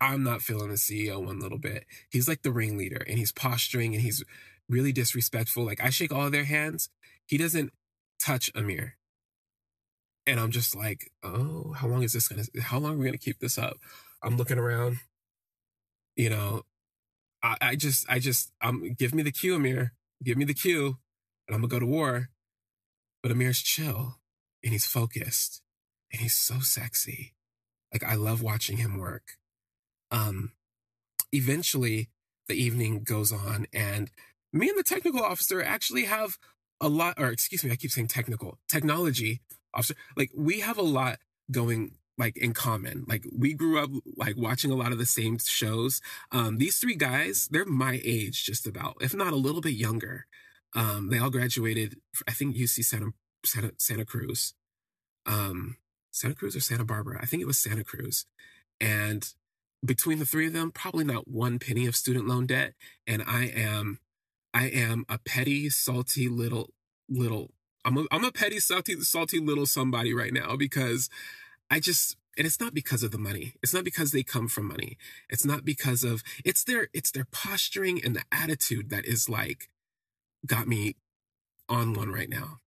I'm 0.00 0.24
not 0.24 0.42
feeling 0.42 0.70
the 0.70 0.74
CEO 0.74 1.24
one 1.24 1.38
little 1.38 1.60
bit. 1.60 1.84
He's 2.10 2.26
like 2.26 2.42
the 2.42 2.50
ringleader, 2.50 3.04
and 3.06 3.18
he's 3.18 3.30
posturing, 3.30 3.94
and 3.94 4.02
he's 4.02 4.24
really 4.68 4.90
disrespectful. 4.90 5.64
Like 5.64 5.80
I 5.80 5.90
shake 5.90 6.10
all 6.12 6.28
their 6.28 6.42
hands. 6.42 6.88
He 7.24 7.38
doesn't 7.38 7.72
touch 8.18 8.50
Amir. 8.52 8.96
And 10.26 10.38
I'm 10.38 10.50
just 10.50 10.76
like, 10.76 11.10
oh, 11.22 11.72
how 11.72 11.88
long 11.88 12.02
is 12.02 12.12
this 12.12 12.28
gonna 12.28 12.44
how 12.62 12.78
long 12.78 12.94
are 12.94 12.96
we 12.96 13.04
gonna 13.04 13.18
keep 13.18 13.40
this 13.40 13.58
up? 13.58 13.78
I'm 14.22 14.36
looking 14.36 14.58
around, 14.58 14.98
you 16.16 16.30
know, 16.30 16.62
I, 17.42 17.56
I 17.60 17.76
just 17.76 18.06
I 18.08 18.18
just 18.18 18.52
um 18.60 18.94
give 18.96 19.14
me 19.14 19.22
the 19.22 19.32
cue, 19.32 19.56
Amir. 19.56 19.92
Give 20.22 20.38
me 20.38 20.44
the 20.44 20.54
cue, 20.54 20.98
and 21.48 21.54
I'm 21.54 21.60
gonna 21.60 21.68
go 21.68 21.80
to 21.80 21.86
war. 21.86 22.28
But 23.22 23.32
Amir's 23.32 23.60
chill 23.60 24.18
and 24.62 24.72
he's 24.72 24.86
focused 24.86 25.62
and 26.12 26.20
he's 26.20 26.34
so 26.34 26.60
sexy. 26.60 27.34
Like 27.92 28.04
I 28.04 28.14
love 28.14 28.42
watching 28.42 28.78
him 28.78 28.98
work. 28.98 29.32
Um 30.10 30.52
eventually 31.32 32.10
the 32.48 32.54
evening 32.54 33.02
goes 33.02 33.32
on 33.32 33.66
and 33.72 34.10
me 34.52 34.68
and 34.68 34.78
the 34.78 34.82
technical 34.82 35.22
officer 35.22 35.62
actually 35.62 36.04
have 36.04 36.36
a 36.80 36.88
lot 36.88 37.14
or 37.18 37.28
excuse 37.28 37.64
me, 37.64 37.70
I 37.70 37.76
keep 37.76 37.90
saying 37.90 38.08
technical, 38.08 38.58
technology 38.68 39.40
officer. 39.74 39.94
Like 40.16 40.30
we 40.34 40.60
have 40.60 40.78
a 40.78 40.82
lot 40.82 41.18
going 41.50 41.92
like 42.18 42.36
in 42.36 42.52
common. 42.52 43.04
Like 43.08 43.26
we 43.36 43.54
grew 43.54 43.82
up 43.82 43.90
like 44.16 44.36
watching 44.36 44.70
a 44.70 44.76
lot 44.76 44.92
of 44.92 44.98
the 44.98 45.06
same 45.06 45.38
shows. 45.38 46.00
Um, 46.30 46.58
these 46.58 46.78
three 46.78 46.96
guys, 46.96 47.48
they're 47.50 47.64
my 47.64 48.00
age 48.04 48.44
just 48.44 48.66
about, 48.66 48.96
if 49.00 49.14
not 49.14 49.32
a 49.32 49.36
little 49.36 49.60
bit 49.60 49.74
younger. 49.74 50.26
Um, 50.74 51.10
they 51.10 51.18
all 51.18 51.30
graduated, 51.30 51.96
I 52.26 52.32
think 52.32 52.56
UC 52.56 52.84
Santa 52.84 53.10
Santa, 53.44 53.72
Santa 53.76 54.04
Cruz, 54.04 54.54
um, 55.26 55.76
Santa 56.12 56.34
Cruz 56.34 56.56
or 56.56 56.60
Santa 56.60 56.84
Barbara. 56.84 57.18
I 57.20 57.26
think 57.26 57.42
it 57.42 57.46
was 57.46 57.58
Santa 57.58 57.84
Cruz, 57.84 58.26
and 58.80 59.32
between 59.84 60.18
the 60.18 60.24
three 60.24 60.46
of 60.46 60.52
them, 60.52 60.70
probably 60.70 61.04
not 61.04 61.28
one 61.28 61.58
penny 61.58 61.86
of 61.86 61.96
student 61.96 62.26
loan 62.26 62.46
debt. 62.46 62.74
And 63.06 63.22
I 63.26 63.46
am, 63.46 63.98
I 64.54 64.68
am 64.68 65.04
a 65.08 65.18
petty, 65.18 65.68
salty 65.70 66.28
little 66.28 66.70
little. 67.08 67.50
I'm 67.84 67.98
a, 67.98 68.04
I'm 68.10 68.24
a 68.24 68.32
petty, 68.32 68.60
salty, 68.60 69.00
salty 69.00 69.40
little 69.40 69.66
somebody 69.66 70.14
right 70.14 70.32
now 70.32 70.56
because 70.56 71.08
I 71.70 71.80
just 71.80 72.16
and 72.38 72.46
it's 72.46 72.60
not 72.60 72.72
because 72.74 73.02
of 73.02 73.10
the 73.10 73.18
money. 73.18 73.54
It's 73.62 73.74
not 73.74 73.84
because 73.84 74.12
they 74.12 74.22
come 74.22 74.48
from 74.48 74.68
money. 74.68 74.96
It's 75.28 75.44
not 75.44 75.64
because 75.64 76.02
of 76.02 76.22
it's 76.44 76.64
their 76.64 76.88
it's 76.94 77.10
their 77.10 77.26
posturing 77.30 78.02
and 78.02 78.16
the 78.16 78.24
attitude 78.32 78.90
that 78.90 79.04
is 79.04 79.28
like 79.28 79.68
got 80.46 80.66
me 80.66 80.96
on 81.68 81.94
one 81.94 82.10
right 82.10 82.28
now. 82.28 82.58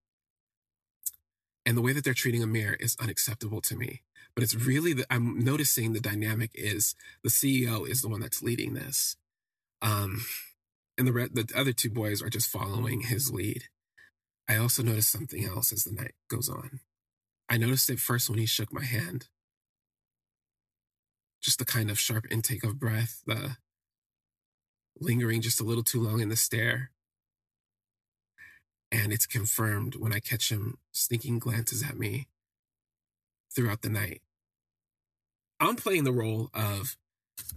And 1.65 1.75
the 1.75 1.81
way 1.81 1.93
that 1.93 2.03
they're 2.03 2.13
treating 2.13 2.43
Amir 2.43 2.77
is 2.79 2.95
unacceptable 2.99 3.61
to 3.61 3.75
me. 3.75 4.01
But 4.35 4.43
it's 4.43 4.55
really 4.55 4.93
that 4.93 5.07
I'm 5.09 5.39
noticing 5.43 5.93
the 5.93 5.99
dynamic 5.99 6.51
is 6.53 6.93
the 7.23 7.29
CEO 7.29 7.87
is 7.87 8.01
the 8.01 8.09
one 8.09 8.19
that's 8.19 8.43
leading 8.43 8.73
this. 8.73 9.15
Um, 9.81 10.25
and 10.97 11.07
the, 11.07 11.13
re- 11.13 11.29
the 11.31 11.49
other 11.55 11.73
two 11.73 11.89
boys 11.89 12.21
are 12.21 12.29
just 12.29 12.49
following 12.49 13.01
his 13.01 13.31
lead. 13.31 13.65
I 14.47 14.57
also 14.57 14.83
noticed 14.83 15.11
something 15.11 15.43
else 15.43 15.73
as 15.73 15.83
the 15.83 15.93
night 15.93 16.13
goes 16.29 16.49
on. 16.49 16.79
I 17.49 17.57
noticed 17.57 17.89
it 17.89 17.99
first 17.99 18.29
when 18.29 18.39
he 18.39 18.45
shook 18.45 18.71
my 18.71 18.83
hand. 18.83 19.27
Just 21.41 21.59
the 21.59 21.65
kind 21.65 21.91
of 21.91 21.99
sharp 21.99 22.25
intake 22.31 22.63
of 22.63 22.79
breath, 22.79 23.21
the 23.25 23.57
lingering 24.99 25.41
just 25.41 25.59
a 25.59 25.63
little 25.63 25.83
too 25.83 26.01
long 26.01 26.21
in 26.21 26.29
the 26.29 26.35
stare. 26.35 26.91
And 28.91 29.11
it's 29.11 29.27
confirmed 29.27 29.95
when 29.95 30.13
I 30.13 30.19
catch 30.19 30.51
him 30.51 30.77
sneaking 30.91 31.39
glances 31.39 31.83
at 31.83 31.97
me 31.97 32.27
throughout 33.53 33.81
the 33.81 33.89
night. 33.89 34.21
I'm 35.59 35.75
playing 35.75 36.03
the 36.03 36.11
role 36.11 36.49
of 36.53 36.97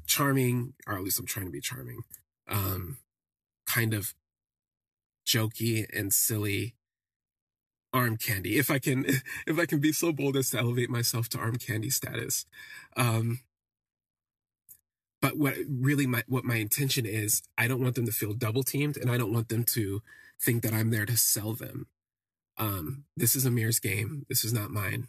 charming, 0.06 0.74
or 0.86 0.94
at 0.94 1.02
least 1.02 1.18
I'm 1.18 1.26
trying 1.26 1.46
to 1.46 1.52
be 1.52 1.60
charming, 1.60 2.02
um, 2.48 2.98
kind 3.66 3.94
of 3.94 4.14
jokey 5.28 5.86
and 5.94 6.12
silly 6.12 6.74
arm 7.92 8.16
candy 8.16 8.58
if 8.58 8.70
i 8.70 8.78
can 8.78 9.04
if 9.46 9.58
i 9.58 9.66
can 9.66 9.78
be 9.78 9.92
so 9.92 10.12
bold 10.12 10.36
as 10.36 10.50
to 10.50 10.58
elevate 10.58 10.90
myself 10.90 11.28
to 11.28 11.38
arm 11.38 11.56
candy 11.56 11.90
status. 11.90 12.46
Um 12.96 13.40
but 15.20 15.36
what 15.36 15.56
really 15.68 16.06
my 16.06 16.22
what 16.28 16.44
my 16.44 16.56
intention 16.56 17.04
is 17.04 17.42
i 17.58 17.68
don't 17.68 17.82
want 17.82 17.94
them 17.94 18.06
to 18.06 18.12
feel 18.12 18.32
double 18.32 18.62
teamed 18.62 18.96
and 18.96 19.10
i 19.10 19.18
don't 19.18 19.32
want 19.32 19.48
them 19.48 19.64
to 19.64 20.02
think 20.40 20.62
that 20.62 20.72
i'm 20.72 20.90
there 20.90 21.06
to 21.06 21.16
sell 21.16 21.52
them. 21.52 21.86
Um 22.56 23.04
this 23.16 23.36
is 23.36 23.44
amir's 23.46 23.80
game. 23.80 24.24
This 24.28 24.44
is 24.44 24.52
not 24.52 24.70
mine 24.70 25.08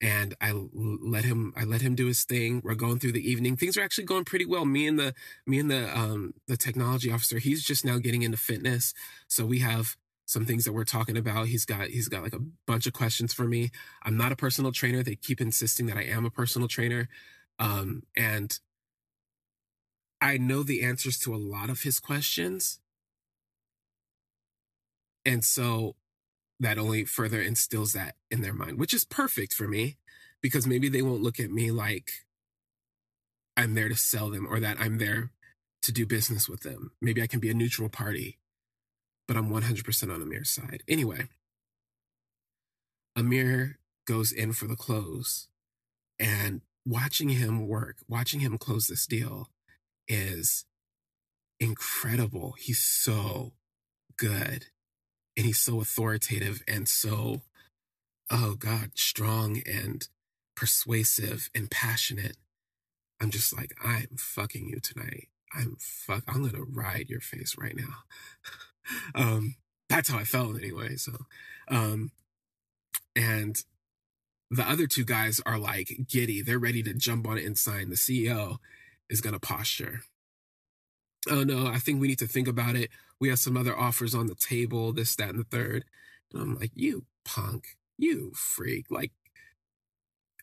and 0.00 0.34
I 0.40 0.52
let 0.72 1.24
him 1.24 1.52
I 1.56 1.64
let 1.64 1.80
him 1.80 1.94
do 1.94 2.06
his 2.06 2.24
thing. 2.24 2.60
We're 2.62 2.74
going 2.74 2.98
through 2.98 3.12
the 3.12 3.30
evening. 3.30 3.56
Things 3.56 3.76
are 3.76 3.82
actually 3.82 4.04
going 4.04 4.24
pretty 4.24 4.44
well. 4.44 4.64
Me 4.64 4.86
and 4.86 4.98
the 4.98 5.14
me 5.46 5.58
and 5.58 5.70
the 5.70 5.96
um 5.96 6.34
the 6.46 6.56
technology 6.56 7.10
officer, 7.10 7.38
he's 7.38 7.64
just 7.64 7.84
now 7.84 7.98
getting 7.98 8.22
into 8.22 8.36
fitness. 8.36 8.92
So 9.28 9.46
we 9.46 9.60
have 9.60 9.96
some 10.26 10.44
things 10.44 10.64
that 10.64 10.72
we're 10.72 10.84
talking 10.84 11.16
about. 11.16 11.46
He's 11.46 11.64
got 11.64 11.88
he's 11.88 12.08
got 12.08 12.22
like 12.22 12.34
a 12.34 12.44
bunch 12.66 12.86
of 12.86 12.92
questions 12.92 13.32
for 13.32 13.44
me. 13.44 13.70
I'm 14.02 14.16
not 14.16 14.32
a 14.32 14.36
personal 14.36 14.72
trainer. 14.72 15.02
They 15.02 15.16
keep 15.16 15.40
insisting 15.40 15.86
that 15.86 15.96
I 15.96 16.02
am 16.04 16.26
a 16.26 16.30
personal 16.30 16.68
trainer. 16.68 17.08
Um, 17.58 18.02
and 18.14 18.58
I 20.20 20.36
know 20.36 20.62
the 20.62 20.82
answers 20.82 21.18
to 21.20 21.34
a 21.34 21.36
lot 21.36 21.70
of 21.70 21.82
his 21.82 22.00
questions. 22.00 22.80
And 25.24 25.44
so 25.44 25.96
that 26.60 26.78
only 26.78 27.04
further 27.04 27.40
instills 27.40 27.92
that 27.92 28.16
in 28.30 28.42
their 28.42 28.54
mind, 28.54 28.78
which 28.78 28.94
is 28.94 29.04
perfect 29.04 29.54
for 29.54 29.68
me 29.68 29.98
because 30.42 30.66
maybe 30.66 30.88
they 30.88 31.02
won't 31.02 31.22
look 31.22 31.40
at 31.40 31.50
me 31.50 31.70
like 31.70 32.10
I'm 33.56 33.74
there 33.74 33.88
to 33.88 33.96
sell 33.96 34.30
them 34.30 34.46
or 34.48 34.60
that 34.60 34.78
I'm 34.80 34.98
there 34.98 35.32
to 35.82 35.92
do 35.92 36.06
business 36.06 36.48
with 36.48 36.60
them. 36.62 36.92
Maybe 37.00 37.22
I 37.22 37.26
can 37.26 37.40
be 37.40 37.50
a 37.50 37.54
neutral 37.54 37.88
party 37.88 38.38
but 39.26 39.36
I'm 39.36 39.50
100% 39.50 40.14
on 40.14 40.22
Amir's 40.22 40.50
side. 40.50 40.82
Anyway, 40.88 41.28
Amir 43.16 43.78
goes 44.06 44.32
in 44.32 44.52
for 44.52 44.66
the 44.66 44.76
close, 44.76 45.48
and 46.18 46.60
watching 46.86 47.30
him 47.30 47.66
work, 47.66 47.98
watching 48.08 48.40
him 48.40 48.58
close 48.58 48.86
this 48.86 49.06
deal 49.06 49.50
is 50.08 50.64
incredible. 51.58 52.54
He's 52.58 52.80
so 52.80 53.54
good, 54.16 54.66
and 55.36 55.46
he's 55.46 55.58
so 55.58 55.80
authoritative 55.80 56.62
and 56.66 56.88
so, 56.88 57.42
oh 58.30 58.54
God, 58.54 58.92
strong 58.94 59.62
and 59.66 60.08
persuasive 60.54 61.50
and 61.54 61.70
passionate. 61.70 62.36
I'm 63.20 63.30
just 63.30 63.56
like, 63.56 63.74
I'm 63.84 64.16
fucking 64.16 64.68
you 64.68 64.80
tonight. 64.80 65.28
I'm 65.54 65.76
fuck. 65.78 66.22
I'm 66.26 66.44
gonna 66.44 66.64
ride 66.64 67.08
your 67.08 67.20
face 67.20 67.56
right 67.58 67.76
now. 67.76 68.04
um, 69.14 69.56
that's 69.88 70.08
how 70.10 70.18
I 70.18 70.24
felt 70.24 70.56
anyway. 70.56 70.96
So, 70.96 71.12
um, 71.68 72.10
and 73.14 73.56
the 74.50 74.68
other 74.68 74.86
two 74.86 75.04
guys 75.04 75.40
are 75.46 75.58
like 75.58 76.06
giddy. 76.08 76.42
They're 76.42 76.58
ready 76.58 76.82
to 76.82 76.94
jump 76.94 77.26
on 77.26 77.38
it 77.38 77.44
and 77.44 77.56
sign. 77.56 77.90
The 77.90 77.96
CEO 77.96 78.58
is 79.08 79.20
to 79.32 79.40
posture. 79.40 80.02
Oh 81.28 81.42
no, 81.42 81.66
I 81.66 81.78
think 81.78 82.00
we 82.00 82.08
need 82.08 82.18
to 82.20 82.28
think 82.28 82.48
about 82.48 82.76
it. 82.76 82.90
We 83.20 83.28
have 83.28 83.38
some 83.38 83.56
other 83.56 83.76
offers 83.76 84.14
on 84.14 84.26
the 84.26 84.34
table, 84.34 84.92
this, 84.92 85.16
that, 85.16 85.30
and 85.30 85.38
the 85.38 85.44
third. 85.44 85.84
And 86.32 86.42
I'm 86.42 86.54
like, 86.58 86.72
you 86.74 87.04
punk, 87.24 87.76
you 87.96 88.32
freak. 88.34 88.86
Like, 88.90 89.12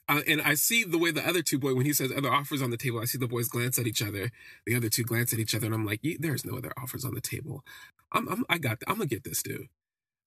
uh, 0.10 0.22
and 0.28 0.42
I 0.42 0.56
see 0.56 0.84
the 0.84 0.98
way 0.98 1.12
the 1.12 1.28
other 1.28 1.42
two 1.42 1.60
boy, 1.60 1.76
when 1.76 1.86
he 1.86 1.94
says 1.94 2.12
other 2.12 2.32
offers 2.32 2.62
on 2.62 2.72
the 2.72 2.78
table, 2.78 3.00
I 3.00 3.06
see 3.06 3.18
the 3.18 3.28
boys 3.28 3.48
glance 3.48 3.80
at 3.80 3.88
each 3.88 4.02
other. 4.02 4.32
The 4.66 4.76
other 4.76 4.90
two 4.90 5.04
glance 5.04 5.34
at 5.34 5.40
each 5.40 5.56
other, 5.56 5.66
and 5.66 5.76
I'm 5.76 5.86
like, 5.86 6.02
there's 6.20 6.46
no 6.46 6.58
other 6.58 6.74
offers 6.78 7.06
on 7.06 7.14
the 7.14 7.22
table. 7.22 7.64
I'm, 8.12 8.28
I'm 8.28 8.46
I 8.50 8.58
got, 8.58 8.80
I'm 8.88 8.96
gonna 8.96 9.06
get 9.06 9.24
this 9.24 9.42
dude. 9.42 9.68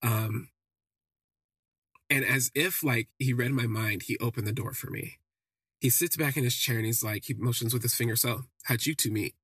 Um, 0.02 0.48
and 2.08 2.24
as 2.24 2.50
if 2.54 2.82
like 2.82 3.08
he 3.18 3.32
read 3.32 3.52
my 3.52 3.66
mind, 3.66 4.04
he 4.04 4.16
opened 4.18 4.46
the 4.46 4.52
door 4.52 4.72
for 4.72 4.90
me. 4.90 5.18
He 5.80 5.90
sits 5.90 6.16
back 6.16 6.36
in 6.36 6.44
his 6.44 6.56
chair 6.56 6.76
and 6.76 6.86
he's 6.86 7.04
like, 7.04 7.24
he 7.26 7.34
motions 7.34 7.74
with 7.74 7.82
his 7.82 7.94
finger. 7.94 8.16
So, 8.16 8.44
how'd 8.64 8.86
you 8.86 8.94
two 8.94 9.10
meet? 9.10 9.34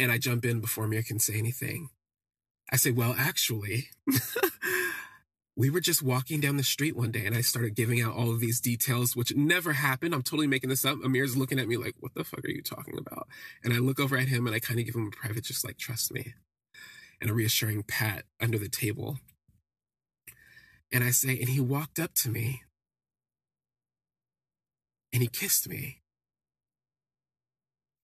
And 0.00 0.10
I 0.10 0.16
jump 0.16 0.46
in 0.46 0.60
before 0.60 0.84
Amir 0.84 1.02
can 1.02 1.18
say 1.18 1.34
anything. 1.34 1.90
I 2.72 2.76
say, 2.76 2.90
well, 2.90 3.14
actually, 3.18 3.90
we 5.56 5.68
were 5.68 5.80
just 5.80 6.02
walking 6.02 6.40
down 6.40 6.56
the 6.56 6.62
street 6.62 6.96
one 6.96 7.10
day 7.10 7.26
and 7.26 7.34
I 7.34 7.42
started 7.42 7.74
giving 7.74 8.00
out 8.00 8.14
all 8.14 8.30
of 8.30 8.40
these 8.40 8.60
details, 8.60 9.14
which 9.14 9.36
never 9.36 9.74
happened. 9.74 10.14
I'm 10.14 10.22
totally 10.22 10.46
making 10.46 10.70
this 10.70 10.86
up. 10.86 10.96
Amir's 11.04 11.36
looking 11.36 11.58
at 11.58 11.68
me 11.68 11.76
like, 11.76 11.96
what 12.00 12.14
the 12.14 12.24
fuck 12.24 12.42
are 12.46 12.50
you 12.50 12.62
talking 12.62 12.96
about? 12.96 13.28
And 13.62 13.74
I 13.74 13.78
look 13.78 14.00
over 14.00 14.16
at 14.16 14.28
him 14.28 14.46
and 14.46 14.56
I 14.56 14.58
kind 14.58 14.80
of 14.80 14.86
give 14.86 14.94
him 14.94 15.08
a 15.08 15.10
private, 15.10 15.44
just 15.44 15.64
like, 15.64 15.76
trust 15.76 16.14
me. 16.14 16.32
And 17.20 17.28
a 17.28 17.34
reassuring 17.34 17.82
pat 17.82 18.24
under 18.40 18.56
the 18.56 18.70
table. 18.70 19.18
And 20.90 21.04
I 21.04 21.10
say, 21.10 21.38
and 21.38 21.50
he 21.50 21.60
walked 21.60 21.98
up 21.98 22.14
to 22.14 22.30
me 22.30 22.62
and 25.12 25.20
he 25.20 25.28
kissed 25.28 25.68
me. 25.68 25.98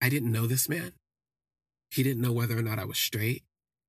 I 0.02 0.10
didn't 0.10 0.30
know 0.30 0.46
this 0.46 0.68
man. 0.68 0.92
He 1.90 2.02
didn't 2.02 2.22
know 2.22 2.32
whether 2.32 2.58
or 2.58 2.62
not 2.62 2.78
I 2.78 2.84
was 2.84 2.98
straight. 2.98 3.44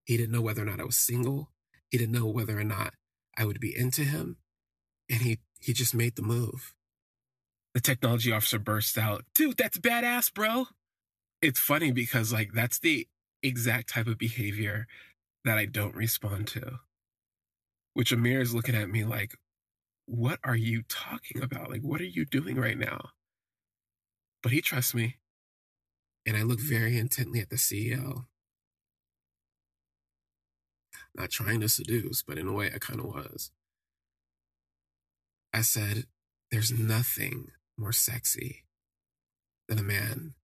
He 0.06 0.18
didn't 0.18 0.34
know 0.34 0.42
whether 0.42 0.62
or 0.62 0.66
not 0.66 0.80
I 0.82 0.86
was 0.86 0.98
single. 0.98 1.51
He 1.89 1.98
didn't 1.98 2.13
know 2.13 2.27
whether 2.27 2.60
or 2.60 2.63
not 2.63 2.94
I 3.38 3.46
would 3.46 3.60
be 3.60 3.77
into 3.77 4.04
him. 4.04 4.38
And 5.10 5.22
he, 5.22 5.39
he 5.60 5.74
just 5.74 5.96
made 5.96 6.16
the 6.18 6.24
move. 6.24 6.74
The 7.74 7.82
technology 7.82 8.32
officer 8.32 8.60
bursts 8.60 8.98
out, 8.98 9.25
dude, 9.36 9.58
that's 9.58 9.80
badass, 9.80 10.34
bro. 10.34 10.68
It's 11.42 11.60
funny 11.60 11.92
because, 11.92 12.34
like, 12.34 12.54
that's 12.54 12.80
the 12.80 13.08
exact 13.44 13.89
type 13.89 14.08
of 14.08 14.18
behavior 14.18 14.88
that 15.46 15.58
I 15.58 15.66
don't 15.66 15.96
respond 15.96 16.48
to. 16.50 16.80
which 17.94 18.13
Amir 18.13 18.42
is 18.42 18.56
looking 18.56 18.75
at 18.75 18.89
me 18.89 19.06
like, 19.06 19.36
what 20.08 20.39
are 20.44 20.56
you 20.58 20.84
talking 20.89 21.44
about? 21.44 21.72
Like, 21.72 21.82
what 21.84 22.01
are 22.01 22.06
you 22.06 22.25
doing 22.25 22.58
right 22.58 22.77
now? 22.80 23.10
But 24.44 24.51
he 24.54 24.62
trusts 24.62 24.96
me. 24.96 25.18
And 26.27 26.38
I 26.38 26.43
look 26.43 26.60
very 26.60 26.98
intently 26.98 27.39
at 27.39 27.50
the 27.50 27.55
CEO. 27.55 28.25
Not 31.15 31.31
trying 31.31 31.62
to 31.62 31.69
seduce, 31.69 32.22
but 32.22 32.38
in 32.38 32.48
a 32.48 32.53
way 32.53 32.69
I 32.74 32.79
kind 32.79 33.00
of 33.00 33.07
was. 33.07 33.51
I 35.53 35.62
said, 35.62 36.03
There's 36.51 36.72
nothing 36.77 37.51
more 37.77 37.93
sexy 37.93 38.65
than 39.69 39.79
a 39.79 39.84
man 39.84 40.36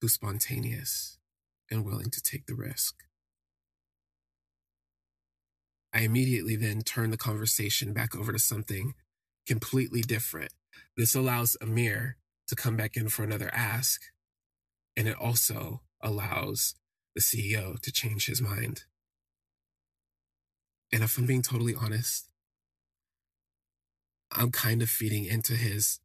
who's 0.00 0.14
spontaneous 0.14 1.18
and 1.70 1.84
willing 1.84 2.10
to 2.10 2.22
take 2.22 2.46
the 2.46 2.54
risk. 2.54 2.94
I 5.92 6.00
immediately 6.00 6.56
then 6.56 6.82
turn 6.82 7.10
the 7.10 7.16
conversation 7.16 7.92
back 7.92 8.14
over 8.14 8.32
to 8.32 8.38
something 8.38 8.94
completely 9.46 10.02
different. 10.02 10.52
This 10.96 11.14
allows 11.14 11.56
Amir 11.60 12.16
to 12.48 12.54
come 12.56 12.76
back 12.76 12.96
in 12.96 13.08
for 13.08 13.24
another 13.24 13.50
ask, 13.52 14.02
and 14.96 15.06
it 15.06 15.16
also 15.16 15.82
allows 16.00 16.74
the 17.14 17.20
CEO 17.20 17.80
to 17.80 17.92
change 17.92 18.26
his 18.26 18.40
mind. 18.40 18.84
And 20.92 21.02
if 21.02 21.18
I'm 21.18 21.26
being 21.26 21.42
totally 21.42 21.74
honest, 21.74 22.28
I'm 24.32 24.50
kind 24.50 24.82
of 24.82 24.90
feeding 24.90 25.24
into 25.24 25.54
his 25.54 26.00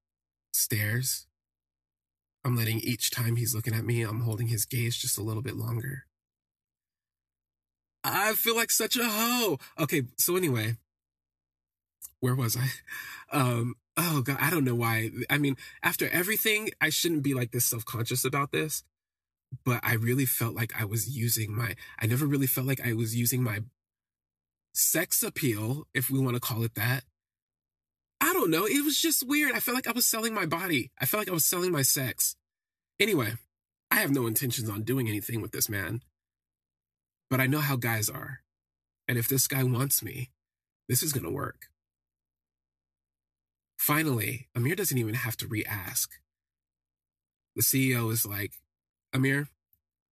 stares. 0.54 1.28
I'm 2.44 2.56
letting 2.56 2.80
each 2.80 3.12
time 3.12 3.36
he's 3.36 3.54
looking 3.54 3.76
at 3.76 3.86
me, 3.86 4.02
I'm 4.02 4.22
holding 4.22 4.48
his 4.48 4.66
gaze 4.66 4.98
just 4.98 5.18
a 5.18 5.24
little 5.24 5.44
bit 5.44 5.56
longer. 5.56 6.06
I 8.04 8.34
feel 8.34 8.56
like 8.56 8.72
such 8.72 8.98
a 8.98 9.06
hoe. 9.06 9.60
Okay, 9.80 10.04
so 10.18 10.36
anyway, 10.36 10.78
where 12.20 12.36
was 12.36 12.58
I? 12.58 12.70
Um, 13.34 13.76
oh 13.98 14.22
god, 14.22 14.38
I 14.40 14.50
don't 14.50 14.64
know 14.64 14.76
why. 14.76 15.10
I 15.30 15.38
mean, 15.38 15.58
after 15.84 16.10
everything, 16.10 16.70
I 16.80 16.90
shouldn't 16.90 17.24
be 17.24 17.34
like 17.34 17.52
this 17.52 17.66
self-conscious 17.66 18.26
about 18.26 18.52
this, 18.52 18.84
but 19.66 19.80
I 19.84 19.94
really 19.94 20.26
felt 20.26 20.56
like 20.56 20.74
I 20.80 20.86
was 20.86 21.10
using 21.16 21.56
my 21.56 21.76
I 22.00 22.08
never 22.08 22.26
really 22.26 22.48
felt 22.48 22.68
like 22.68 22.86
I 22.86 22.94
was 22.94 23.16
using 23.16 23.44
my 23.44 23.64
sex 24.74 25.24
appeal, 25.24 25.88
if 25.94 26.10
we 26.10 26.20
want 26.20 26.36
to 26.36 26.40
call 26.40 26.64
it 26.64 26.76
that. 26.76 27.04
I 28.22 28.34
don't 28.34 28.52
know. 28.52 28.66
It 28.66 28.86
was 28.86 29.02
just 29.02 29.28
weird. 29.28 29.54
I 29.54 29.60
felt 29.60 29.76
like 29.76 29.88
I 29.88 29.94
was 29.94 30.06
selling 30.06 30.34
my 30.34 30.46
body. 30.46 30.92
I 31.00 31.06
felt 31.06 31.22
like 31.22 31.30
I 31.30 31.34
was 31.34 31.46
selling 31.46 31.72
my 31.72 31.82
sex. 31.82 32.36
Anyway, 33.00 33.34
I 33.90 33.96
have 33.96 34.12
no 34.12 34.28
intentions 34.28 34.70
on 34.70 34.84
doing 34.84 35.10
anything 35.10 35.42
with 35.42 35.52
this 35.52 35.68
man. 35.68 36.02
But 37.32 37.40
I 37.40 37.48
know 37.48 37.60
how 37.60 37.78
guys 37.78 38.10
are. 38.10 38.42
And 39.08 39.18
if 39.18 39.28
this 39.28 39.48
guy 39.48 39.64
wants 39.64 40.04
me, 40.04 40.30
this 40.88 41.02
is 41.02 41.14
going 41.14 41.26
to 41.26 41.32
work. 41.32 41.71
Finally, 43.82 44.48
Amir 44.54 44.76
doesn't 44.76 45.00
even 45.00 45.16
have 45.16 45.36
to 45.36 45.48
re 45.48 45.66
ask. 45.66 46.12
The 47.56 47.64
CEO 47.64 48.12
is 48.12 48.28
like, 48.28 48.54
Amir, 49.12 49.48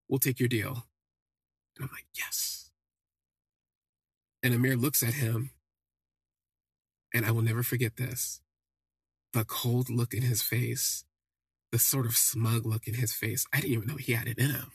we'll 0.09 0.17
take 0.17 0.39
your 0.39 0.49
deal. 0.49 0.88
And 1.77 1.83
I'm 1.85 1.89
like, 1.93 2.07
yes. 2.17 2.71
And 4.41 4.55
Amir 4.55 4.75
looks 4.75 5.03
at 5.03 5.13
him, 5.13 5.51
and 7.13 7.27
I 7.27 7.29
will 7.29 7.43
never 7.43 7.61
forget 7.61 7.95
this 7.95 8.41
the 9.33 9.45
cold 9.45 9.91
look 9.91 10.15
in 10.15 10.23
his 10.23 10.41
face, 10.41 11.05
the 11.71 11.77
sort 11.77 12.07
of 12.07 12.17
smug 12.17 12.65
look 12.65 12.88
in 12.88 12.95
his 12.95 13.13
face. 13.13 13.45
I 13.53 13.59
didn't 13.59 13.73
even 13.73 13.88
know 13.88 13.97
he 13.97 14.13
had 14.13 14.27
it 14.27 14.39
in 14.39 14.49
him. 14.49 14.71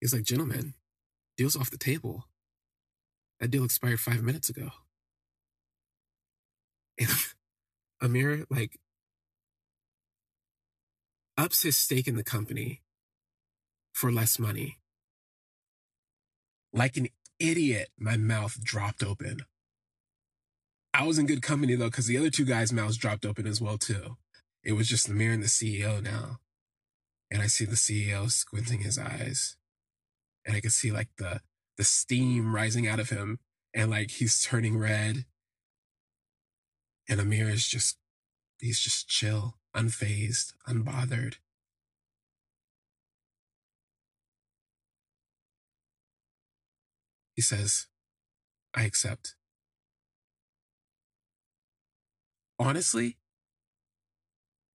He's 0.00 0.12
like, 0.12 0.24
gentlemen, 0.24 0.74
deal's 1.36 1.54
off 1.54 1.70
the 1.70 1.78
table. 1.78 2.24
That 3.38 3.52
deal 3.52 3.64
expired 3.64 4.00
five 4.00 4.24
minutes 4.24 4.48
ago. 4.48 4.72
Amir, 8.00 8.44
like, 8.50 8.78
ups 11.36 11.62
his 11.62 11.76
stake 11.76 12.08
in 12.08 12.16
the 12.16 12.24
company 12.24 12.82
for 13.92 14.12
less 14.12 14.38
money. 14.38 14.78
Like 16.72 16.96
an 16.96 17.08
idiot, 17.38 17.88
my 17.98 18.16
mouth 18.16 18.62
dropped 18.62 19.02
open. 19.02 19.40
I 20.94 21.06
was 21.06 21.18
in 21.18 21.26
good 21.26 21.42
company 21.42 21.74
though, 21.74 21.86
because 21.86 22.06
the 22.06 22.18
other 22.18 22.30
two 22.30 22.44
guys' 22.44 22.72
mouths 22.72 22.96
dropped 22.96 23.24
open 23.24 23.46
as 23.46 23.60
well 23.60 23.78
too. 23.78 24.16
It 24.64 24.72
was 24.72 24.88
just 24.88 25.08
Amir 25.08 25.32
and 25.32 25.42
the 25.42 25.48
CEO 25.48 26.02
now. 26.02 26.38
And 27.30 27.42
I 27.42 27.46
see 27.46 27.64
the 27.64 27.76
CEO 27.76 28.30
squinting 28.30 28.80
his 28.80 28.98
eyes 28.98 29.56
and 30.44 30.56
I 30.56 30.60
could 30.60 30.72
see 30.72 30.90
like 30.90 31.08
the 31.18 31.40
the 31.76 31.84
steam 31.84 32.54
rising 32.54 32.86
out 32.86 33.00
of 33.00 33.10
him, 33.10 33.38
and 33.74 33.90
like 33.90 34.10
he's 34.10 34.40
turning 34.42 34.78
red. 34.78 35.24
And 37.08 37.20
Amir 37.20 37.48
is 37.48 37.66
just 37.66 37.98
he's 38.60 38.80
just 38.80 39.08
chill, 39.08 39.56
unfazed, 39.74 40.54
unbothered. 40.68 41.36
He 47.34 47.42
says, 47.42 47.86
I 48.74 48.84
accept. 48.84 49.34
Honestly, 52.58 53.16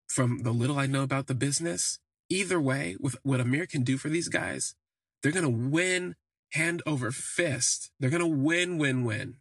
from 0.08 0.42
the 0.42 0.50
little 0.50 0.78
I 0.78 0.86
know 0.86 1.02
about 1.02 1.26
the 1.26 1.34
business, 1.34 1.98
either 2.28 2.60
way, 2.60 2.96
with 2.98 3.16
what 3.22 3.40
Amir 3.40 3.66
can 3.66 3.82
do 3.82 3.96
for 3.96 4.08
these 4.08 4.28
guys, 4.28 4.74
they're 5.22 5.32
going 5.32 5.44
to 5.44 5.70
win 5.70 6.16
hand 6.52 6.82
over 6.86 7.10
fist. 7.10 7.90
They're 8.00 8.10
going 8.10 8.20
to 8.20 8.26
win, 8.26 8.78
win, 8.78 9.04
win. 9.04 9.36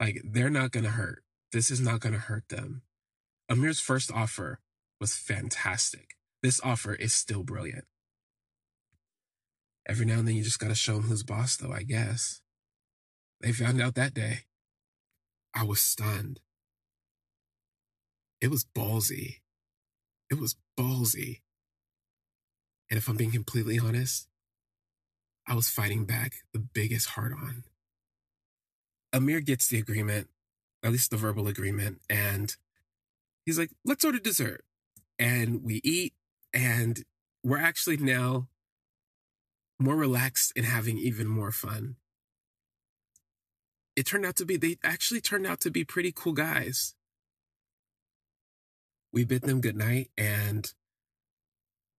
Like 0.00 0.20
they're 0.24 0.50
not 0.50 0.70
going 0.70 0.84
to 0.84 0.90
hurt. 0.90 1.24
This 1.52 1.70
is 1.70 1.80
not 1.80 2.00
going 2.00 2.12
to 2.12 2.18
hurt 2.18 2.48
them. 2.48 2.82
Amir's 3.48 3.80
first 3.80 4.12
offer 4.12 4.60
was 5.00 5.14
fantastic. 5.16 6.16
This 6.42 6.60
offer 6.62 6.94
is 6.94 7.12
still 7.12 7.42
brilliant. 7.42 7.86
Every 9.88 10.04
now 10.04 10.18
and 10.18 10.28
then 10.28 10.36
you 10.36 10.42
just 10.42 10.58
got 10.58 10.68
to 10.68 10.74
show 10.74 10.94
them 10.94 11.04
who's 11.04 11.22
boss, 11.22 11.56
though, 11.56 11.72
I 11.72 11.82
guess. 11.82 12.42
They 13.40 13.52
found 13.52 13.80
out 13.80 13.94
that 13.94 14.12
day. 14.12 14.40
I 15.54 15.64
was 15.64 15.80
stunned. 15.80 16.40
It 18.40 18.50
was 18.50 18.64
ballsy. 18.64 19.36
It 20.30 20.38
was 20.38 20.56
ballsy. 20.78 21.40
And 22.90 22.98
if 22.98 23.08
I'm 23.08 23.16
being 23.16 23.32
completely 23.32 23.78
honest, 23.78 24.28
I 25.46 25.54
was 25.54 25.68
fighting 25.68 26.04
back 26.04 26.34
the 26.52 26.58
biggest 26.58 27.10
hard 27.10 27.32
on. 27.32 27.64
Amir 29.12 29.40
gets 29.40 29.68
the 29.68 29.78
agreement, 29.78 30.28
at 30.82 30.92
least 30.92 31.10
the 31.10 31.16
verbal 31.16 31.48
agreement, 31.48 32.00
and 32.08 32.56
he's 33.44 33.58
like, 33.58 33.70
let's 33.84 34.04
order 34.04 34.18
dessert. 34.18 34.64
And 35.18 35.62
we 35.62 35.80
eat, 35.84 36.14
and 36.54 37.04
we're 37.42 37.58
actually 37.58 37.96
now 37.96 38.48
more 39.78 39.96
relaxed 39.96 40.52
and 40.56 40.66
having 40.66 40.98
even 40.98 41.26
more 41.26 41.52
fun. 41.52 41.96
It 43.96 44.06
turned 44.06 44.26
out 44.26 44.36
to 44.36 44.46
be, 44.46 44.56
they 44.56 44.76
actually 44.84 45.20
turned 45.20 45.46
out 45.46 45.60
to 45.60 45.70
be 45.70 45.84
pretty 45.84 46.12
cool 46.14 46.32
guys. 46.32 46.94
We 49.12 49.24
bid 49.24 49.42
them 49.42 49.60
goodnight 49.60 50.10
and 50.16 50.72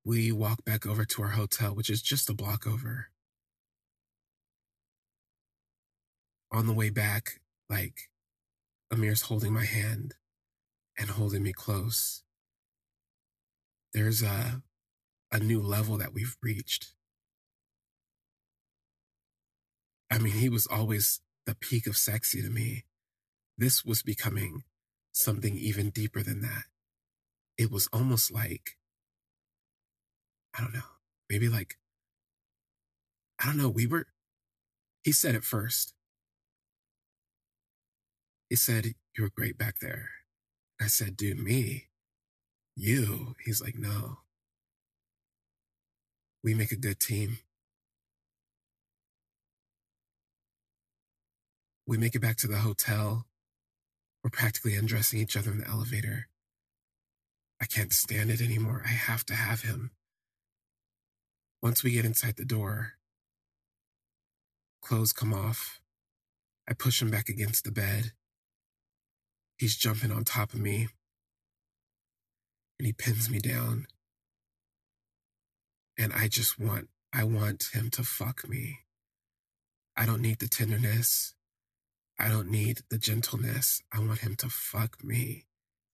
we 0.06 0.32
walk 0.32 0.64
back 0.64 0.86
over 0.86 1.04
to 1.04 1.22
our 1.24 1.30
hotel, 1.30 1.76
which 1.76 1.90
is 1.90 2.02
just 2.02 2.30
a 2.30 2.34
block 2.34 2.66
over. 2.66 3.08
on 6.52 6.68
the 6.68 6.74
way 6.74 6.90
back, 6.90 7.40
like 7.70 8.10
Amir's 8.92 9.24
holding 9.24 9.54
my 9.54 9.66
hand 9.66 10.16
and 10.98 11.10
holding 11.12 11.44
me 11.44 11.54
close. 11.54 12.24
There's 13.94 14.22
a, 14.22 14.62
a 15.32 15.40
new 15.40 15.62
level 15.62 15.98
that 15.98 16.14
we've 16.14 16.36
reached. 16.42 16.94
I 20.12 20.18
mean, 20.18 20.34
he 20.34 20.50
was 20.50 20.68
always 20.68 21.22
the 21.46 21.56
peak 21.56 21.86
of 21.88 21.98
sexy 21.98 22.42
to 22.42 22.50
me. 22.50 22.86
This 23.58 23.86
was 23.86 24.02
becoming 24.02 24.64
something 25.12 25.56
even 25.56 25.92
deeper 25.92 26.24
than 26.24 26.42
that. 26.42 26.64
It 27.58 27.72
was 27.72 27.88
almost 27.94 28.32
like, 28.32 28.78
I 30.58 30.62
don't 30.62 30.74
know, 30.74 30.82
maybe 31.30 31.48
like, 31.48 31.78
I 33.40 33.46
don't 33.46 33.58
know, 33.58 33.70
we 33.70 33.86
were, 33.86 34.08
he 35.04 35.12
said 35.12 35.36
it 35.36 35.44
first. 35.44 35.94
He 38.50 38.56
said, 38.56 38.96
You 39.16 39.24
were 39.24 39.32
great 39.36 39.58
back 39.58 39.80
there. 39.80 40.10
I 40.82 40.88
said, 40.88 41.16
Dude, 41.16 41.40
me? 41.40 41.88
You? 42.76 43.36
He's 43.46 43.62
like, 43.62 43.76
No. 43.78 44.20
We 46.44 46.54
make 46.54 46.72
a 46.72 46.78
good 46.78 47.00
team. 47.00 47.40
We 51.86 51.98
make 51.98 52.16
it 52.16 52.22
back 52.22 52.38
to 52.38 52.48
the 52.48 52.58
hotel. 52.58 53.26
We're 54.24 54.30
practically 54.30 54.76
undressing 54.76 55.20
each 55.20 55.38
other 55.38 55.52
in 55.52 55.60
the 55.60 55.68
elevator. 55.68 56.28
I 57.62 57.66
can't 57.66 57.94
stand 57.94 58.32
it 58.32 58.42
anymore. 58.42 58.84
I 58.86 58.90
have 58.92 59.26
to 59.28 59.36
have 59.36 59.62
him. 59.62 59.92
Once 61.62 61.84
we 61.84 61.92
get 61.92 62.06
inside 62.06 62.38
the 62.38 62.46
door, 62.46 62.94
clothes 64.82 65.14
come 65.14 65.34
off. 65.34 65.82
I 66.70 66.74
push 66.74 67.02
him 67.02 67.12
back 67.12 67.28
against 67.30 67.66
the 67.66 67.72
bed. 67.72 68.14
He's 69.60 69.76
jumping 69.76 70.12
on 70.12 70.24
top 70.24 70.54
of 70.54 70.60
me. 70.60 70.88
And 72.80 72.86
he 72.86 72.94
pins 72.94 73.30
me 73.30 73.40
down. 73.40 73.88
And 75.98 76.14
I 76.14 76.30
just 76.30 76.58
want, 76.58 76.88
I 77.12 77.26
want 77.26 77.72
him 77.74 77.90
to 77.92 78.04
fuck 78.04 78.48
me. 78.48 78.80
I 79.98 80.06
don't 80.06 80.22
need 80.22 80.40
the 80.40 80.48
tenderness. 80.48 81.34
I 82.18 82.30
don't 82.30 82.50
need 82.50 82.84
the 82.90 82.98
gentleness. 82.98 83.82
I 83.92 84.00
want 84.00 84.20
him 84.20 84.36
to 84.38 84.50
fuck 84.50 85.04
me, 85.04 85.46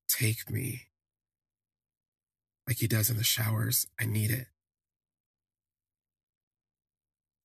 take 0.08 0.49
me. 0.49 0.88
Like 2.67 2.78
he 2.78 2.88
does 2.88 3.10
in 3.10 3.17
the 3.17 3.23
showers. 3.23 3.88
I 3.99 4.06
need 4.06 4.30
it. 4.30 4.47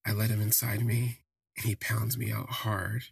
I 0.06 0.12
let 0.12 0.28
him 0.28 0.42
inside 0.42 0.84
me 0.84 1.20
and 1.56 1.64
he 1.66 1.76
pounds 1.76 2.18
me 2.18 2.30
out 2.30 2.50
hard. 2.50 3.04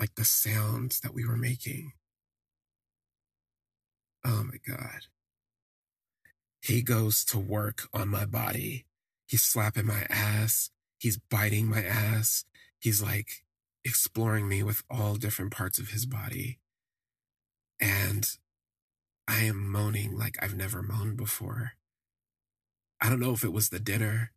Like 0.00 0.14
the 0.16 0.24
sounds 0.24 1.00
that 1.00 1.14
we 1.14 1.26
were 1.26 1.36
making. 1.36 1.92
Oh 4.24 4.44
my 4.44 4.56
God. 4.66 5.06
He 6.62 6.82
goes 6.82 7.24
to 7.26 7.38
work 7.38 7.88
on 7.92 8.08
my 8.08 8.24
body. 8.24 8.86
He's 9.26 9.42
slapping 9.42 9.86
my 9.86 10.06
ass. 10.08 10.70
He's 10.98 11.18
biting 11.18 11.66
my 11.66 11.82
ass. 11.82 12.44
He's 12.78 13.02
like 13.02 13.44
exploring 13.84 14.48
me 14.48 14.62
with 14.62 14.82
all 14.90 15.16
different 15.16 15.52
parts 15.52 15.78
of 15.78 15.90
his 15.90 16.06
body. 16.06 16.58
And 17.80 18.26
I 19.28 19.44
am 19.44 19.70
moaning 19.70 20.16
like 20.18 20.36
I've 20.42 20.56
never 20.56 20.82
moaned 20.82 21.18
before. 21.18 21.72
I 23.00 23.08
don't 23.10 23.20
know 23.20 23.32
if 23.32 23.44
it 23.44 23.52
was 23.52 23.68
the 23.68 23.80
dinner. 23.80 24.32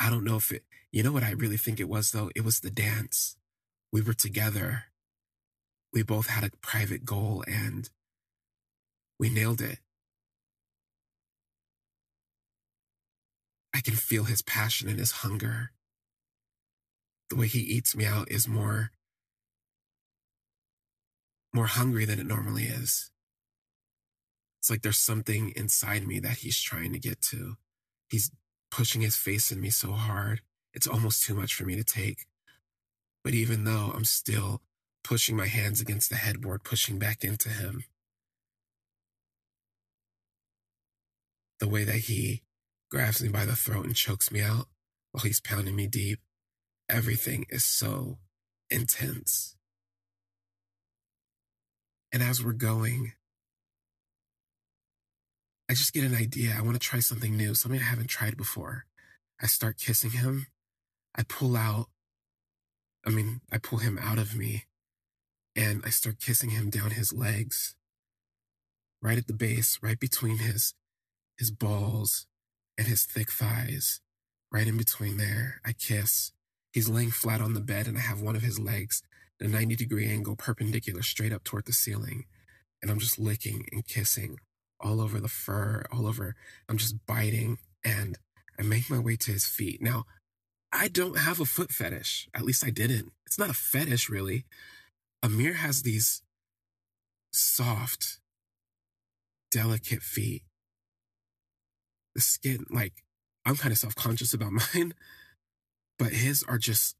I 0.00 0.10
don't 0.10 0.24
know 0.24 0.36
if 0.36 0.52
it, 0.52 0.64
you 0.92 1.02
know 1.02 1.12
what 1.12 1.24
I 1.24 1.32
really 1.32 1.56
think 1.56 1.80
it 1.80 1.88
was 1.88 2.12
though? 2.12 2.30
It 2.36 2.44
was 2.44 2.60
the 2.60 2.70
dance. 2.70 3.36
We 3.92 4.00
were 4.00 4.14
together. 4.14 4.84
We 5.92 6.02
both 6.02 6.28
had 6.28 6.44
a 6.44 6.50
private 6.60 7.04
goal 7.04 7.44
and 7.46 7.88
we 9.18 9.30
nailed 9.30 9.60
it. 9.60 9.78
I 13.74 13.80
can 13.80 13.94
feel 13.94 14.24
his 14.24 14.42
passion 14.42 14.88
and 14.88 14.98
his 14.98 15.12
hunger. 15.12 15.72
The 17.30 17.36
way 17.36 17.46
he 17.46 17.60
eats 17.60 17.94
me 17.94 18.06
out 18.06 18.30
is 18.30 18.48
more, 18.48 18.90
more 21.52 21.66
hungry 21.66 22.04
than 22.04 22.18
it 22.18 22.26
normally 22.26 22.64
is. 22.64 23.10
It's 24.58 24.70
like 24.70 24.82
there's 24.82 24.98
something 24.98 25.52
inside 25.54 26.06
me 26.06 26.18
that 26.20 26.38
he's 26.38 26.60
trying 26.60 26.92
to 26.92 26.98
get 26.98 27.20
to. 27.22 27.56
He's 28.08 28.30
pushing 28.70 29.02
his 29.02 29.16
face 29.16 29.52
in 29.52 29.60
me 29.60 29.70
so 29.70 29.92
hard. 29.92 30.40
It's 30.74 30.86
almost 30.86 31.22
too 31.22 31.34
much 31.34 31.54
for 31.54 31.64
me 31.64 31.76
to 31.76 31.84
take. 31.84 32.26
But 33.22 33.34
even 33.34 33.64
though 33.64 33.92
I'm 33.94 34.04
still 34.04 34.62
pushing 35.08 35.34
my 35.34 35.46
hands 35.46 35.80
against 35.80 36.10
the 36.10 36.16
headboard, 36.16 36.62
pushing 36.62 36.98
back 36.98 37.24
into 37.24 37.48
him, 37.48 37.84
the 41.60 41.68
way 41.68 41.82
that 41.82 41.94
he 41.94 42.42
grabs 42.90 43.22
me 43.22 43.28
by 43.30 43.46
the 43.46 43.56
throat 43.56 43.86
and 43.86 43.96
chokes 43.96 44.30
me 44.30 44.42
out 44.42 44.66
while 45.12 45.22
he's 45.22 45.40
pounding 45.40 45.74
me 45.74 45.86
deep, 45.86 46.20
everything 46.90 47.46
is 47.48 47.64
so 47.64 48.18
intense. 48.68 49.56
And 52.12 52.22
as 52.22 52.44
we're 52.44 52.52
going, 52.52 53.12
I 55.70 55.72
just 55.72 55.94
get 55.94 56.04
an 56.04 56.14
idea. 56.14 56.54
I 56.56 56.60
want 56.60 56.74
to 56.74 56.86
try 56.86 57.00
something 57.00 57.34
new, 57.34 57.54
something 57.54 57.80
I 57.80 57.84
haven't 57.84 58.08
tried 58.08 58.36
before. 58.36 58.84
I 59.40 59.46
start 59.46 59.78
kissing 59.78 60.10
him. 60.10 60.48
I 61.14 61.22
pull 61.22 61.56
out, 61.56 61.86
I 63.06 63.10
mean, 63.10 63.40
I 63.50 63.56
pull 63.56 63.78
him 63.78 63.98
out 63.98 64.18
of 64.18 64.36
me 64.36 64.64
and 65.58 65.82
I 65.84 65.90
start 65.90 66.20
kissing 66.20 66.50
him 66.50 66.70
down 66.70 66.92
his 66.92 67.12
legs, 67.12 67.74
right 69.02 69.18
at 69.18 69.26
the 69.26 69.32
base, 69.32 69.76
right 69.82 69.98
between 69.98 70.38
his, 70.38 70.72
his 71.36 71.50
balls 71.50 72.26
and 72.78 72.86
his 72.86 73.04
thick 73.04 73.32
thighs, 73.32 74.00
right 74.52 74.68
in 74.68 74.76
between 74.76 75.16
there. 75.16 75.60
I 75.66 75.72
kiss. 75.72 76.30
He's 76.72 76.88
laying 76.88 77.10
flat 77.10 77.40
on 77.40 77.54
the 77.54 77.60
bed 77.60 77.88
and 77.88 77.98
I 77.98 78.02
have 78.02 78.20
one 78.20 78.36
of 78.36 78.42
his 78.42 78.60
legs 78.60 79.02
at 79.40 79.48
a 79.48 79.50
90 79.50 79.74
degree 79.74 80.08
angle 80.08 80.36
perpendicular 80.36 81.02
straight 81.02 81.32
up 81.32 81.42
toward 81.42 81.66
the 81.66 81.72
ceiling. 81.72 82.26
And 82.80 82.88
I'm 82.88 83.00
just 83.00 83.18
licking 83.18 83.66
and 83.72 83.84
kissing 83.84 84.38
all 84.80 85.00
over 85.00 85.18
the 85.18 85.26
fur, 85.26 85.82
all 85.90 86.06
over. 86.06 86.36
I'm 86.68 86.76
just 86.76 87.04
biting 87.04 87.58
and 87.84 88.16
I 88.60 88.62
make 88.62 88.88
my 88.88 89.00
way 89.00 89.16
to 89.16 89.32
his 89.32 89.46
feet. 89.46 89.82
Now, 89.82 90.04
I 90.72 90.86
don't 90.86 91.18
have 91.18 91.40
a 91.40 91.44
foot 91.44 91.72
fetish. 91.72 92.28
At 92.32 92.44
least 92.44 92.64
I 92.64 92.70
didn't. 92.70 93.10
It's 93.26 93.40
not 93.40 93.50
a 93.50 93.54
fetish, 93.54 94.08
really. 94.08 94.44
Amir 95.22 95.54
has 95.54 95.82
these 95.82 96.22
soft, 97.32 98.18
delicate 99.50 100.02
feet. 100.02 100.42
The 102.14 102.20
skin, 102.20 102.64
like, 102.70 103.04
I'm 103.44 103.56
kind 103.56 103.72
of 103.72 103.78
self 103.78 103.94
conscious 103.94 104.34
about 104.34 104.52
mine, 104.74 104.94
but 105.98 106.12
his 106.12 106.42
are 106.44 106.58
just 106.58 106.96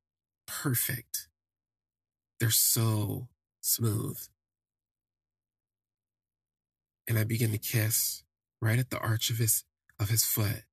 perfect. 0.46 1.28
They're 2.40 2.50
so 2.50 3.28
smooth 3.61 4.18
and 7.09 7.18
I 7.18 7.24
begin 7.24 7.50
to 7.52 7.59
kiss 7.59 8.22
right 8.61 8.78
at 8.78 8.90
the 8.90 8.98
arch 8.98 9.31
of 9.31 9.38
his 9.38 9.64
of 9.98 10.11
his 10.11 10.24
foot. 10.24 10.64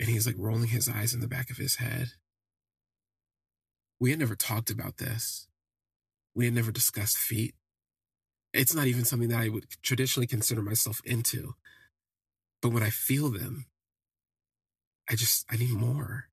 And 0.00 0.08
he's 0.08 0.26
like 0.26 0.36
rolling 0.38 0.68
his 0.68 0.88
eyes 0.88 1.14
in 1.14 1.20
the 1.20 1.28
back 1.28 1.50
of 1.50 1.58
his 1.58 1.76
head. 1.76 2.08
We 4.00 4.10
had 4.10 4.18
never 4.18 4.34
talked 4.34 4.70
about 4.70 4.96
this. 4.96 5.48
We 6.36 6.44
had 6.44 6.54
never 6.54 6.70
discussed 6.70 7.16
feet. 7.16 7.54
It's 8.52 8.74
not 8.74 8.86
even 8.86 9.06
something 9.06 9.30
that 9.30 9.40
I 9.40 9.48
would 9.48 9.64
traditionally 9.82 10.26
consider 10.26 10.60
myself 10.60 11.00
into. 11.02 11.54
But 12.60 12.72
when 12.72 12.82
I 12.82 12.90
feel 12.90 13.30
them, 13.30 13.64
I 15.10 15.14
just, 15.14 15.46
I 15.50 15.56
need 15.56 15.70
more. 15.70 16.26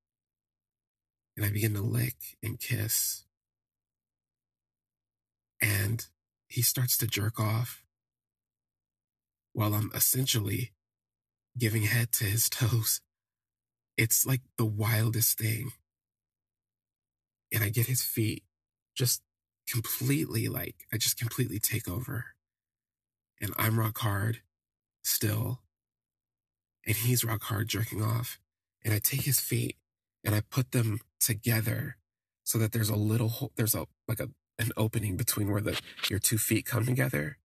And 1.38 1.46
I 1.46 1.52
begin 1.52 1.74
to 1.76 1.82
lick 1.82 2.18
and 2.44 2.60
kiss. 2.60 3.24
And 5.62 6.06
he 6.50 6.62
starts 6.62 6.98
to 6.98 7.08
jerk 7.08 7.40
off 7.40 7.86
while 9.54 9.74
I'm 9.74 9.90
essentially 9.96 10.74
giving 11.58 11.84
head 11.84 12.12
to 12.14 12.26
his 12.26 12.50
toes. 12.50 13.00
It's 13.98 14.26
like 14.26 14.42
the 14.58 14.66
wildest 14.66 15.38
thing. 15.38 15.72
And 17.54 17.64
I 17.64 17.70
get 17.70 17.88
his 17.88 18.04
feet 18.04 18.44
just 18.96 19.22
completely 19.70 20.48
like, 20.48 20.86
I 20.92 20.98
just 20.98 21.18
completely 21.18 21.60
take 21.60 21.88
over. 21.88 22.26
And 23.42 23.54
I'm 23.58 23.80
rock 23.80 23.98
hard 24.00 24.42
still. 25.04 25.62
And 26.86 26.96
he's 26.96 27.24
rock 27.24 27.44
hard 27.44 27.68
jerking 27.68 28.02
off. 28.02 28.40
And 28.84 28.94
I 28.94 29.00
take 29.00 29.22
his 29.22 29.40
feet 29.40 29.78
and 30.24 30.36
I 30.36 30.42
put 30.42 30.72
them 30.72 31.00
together 31.20 31.98
so 32.44 32.58
that 32.58 32.74
there's 32.74 32.90
a 32.90 32.96
little 32.96 33.30
hole, 33.30 33.52
there's 33.56 33.76
a, 33.76 33.86
like 34.08 34.20
a, 34.20 34.30
an 34.60 34.72
opening 34.76 35.18
between 35.18 35.52
where 35.52 35.62
the, 35.62 35.80
your 36.10 36.20
two 36.20 36.38
feet 36.38 36.66
come 36.66 36.86
together 36.86 37.38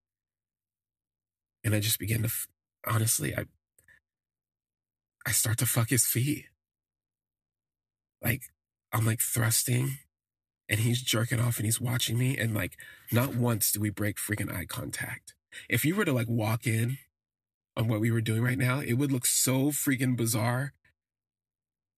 and 1.65 1.75
I 1.75 1.81
just 1.81 1.99
begin 1.99 2.23
to, 2.23 2.31
honestly, 2.87 3.35
I, 3.37 3.45
I 5.27 5.33
start 5.33 5.59
to 5.59 5.67
fuck 5.67 5.91
his 5.91 6.07
feet. 6.07 6.47
Like, 8.23 8.45
I'm 8.93 9.05
like 9.05 9.21
thrusting 9.21 9.99
and 10.69 10.81
he's 10.81 11.03
jerking 11.03 11.41
off 11.41 11.57
and 11.57 11.67
he's 11.67 11.81
watching 11.81 12.19
me. 12.19 12.37
And 12.37 12.55
like, 12.55 12.77
not 13.11 13.35
once 13.35 13.73
do 13.73 13.81
we 13.81 13.91
break 13.91 14.17
freaking 14.17 14.55
eye 14.55 14.67
contact. 14.67 15.35
If 15.69 15.85
you 15.85 15.95
were 15.95 16.05
to 16.05 16.13
like 16.13 16.29
walk 16.29 16.67
in 16.67 16.99
on 17.77 17.89
what 17.89 18.01
we 18.01 18.11
were 18.11 18.21
doing 18.21 18.43
right 18.43 18.59
now, 18.59 18.81
it 18.81 18.95
would 18.95 19.13
look 19.13 19.27
so 19.27 19.71
freaking 19.71 20.17
bizarre. 20.17 20.75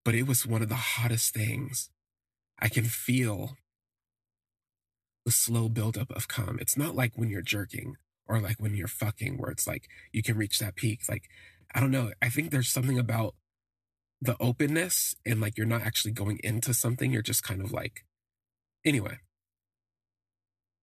But 0.05 0.15
it 0.15 0.27
was 0.27 0.47
one 0.47 0.63
of 0.63 0.69
the 0.69 0.77
hottest 0.77 1.35
things. 1.35 1.91
I 2.59 2.69
can 2.69 2.85
feel 2.85 3.57
the 5.25 5.31
slow 5.31 5.69
buildup 5.69 6.11
of 6.13 6.29
cum. 6.29 6.59
It's 6.61 6.77
not 6.77 6.95
like 6.95 7.13
when 7.17 7.29
you're 7.29 7.43
jerking 7.43 7.97
or 8.27 8.41
like 8.41 8.57
when 8.59 8.75
you're 8.75 8.89
fucking 8.89 9.37
where 9.37 9.51
it's 9.51 9.67
like 9.67 9.89
you 10.13 10.23
can 10.23 10.37
reach 10.37 10.59
that 10.61 10.77
peak. 10.77 11.01
Like, 11.09 11.25
I 11.75 11.81
don't 11.81 11.91
know. 11.91 12.13
I 12.23 12.29
think 12.29 12.51
there's 12.51 12.71
something 12.71 12.99
about 12.99 13.35
the 14.21 14.37
openness 14.39 15.17
and 15.27 15.41
like 15.41 15.57
you're 15.57 15.67
not 15.67 15.83
actually 15.83 16.13
going 16.13 16.41
into 16.45 16.73
something. 16.73 17.11
You're 17.11 17.23
just 17.23 17.43
kind 17.43 17.61
of 17.61 17.73
like, 17.73 18.05
anyway, 18.85 19.19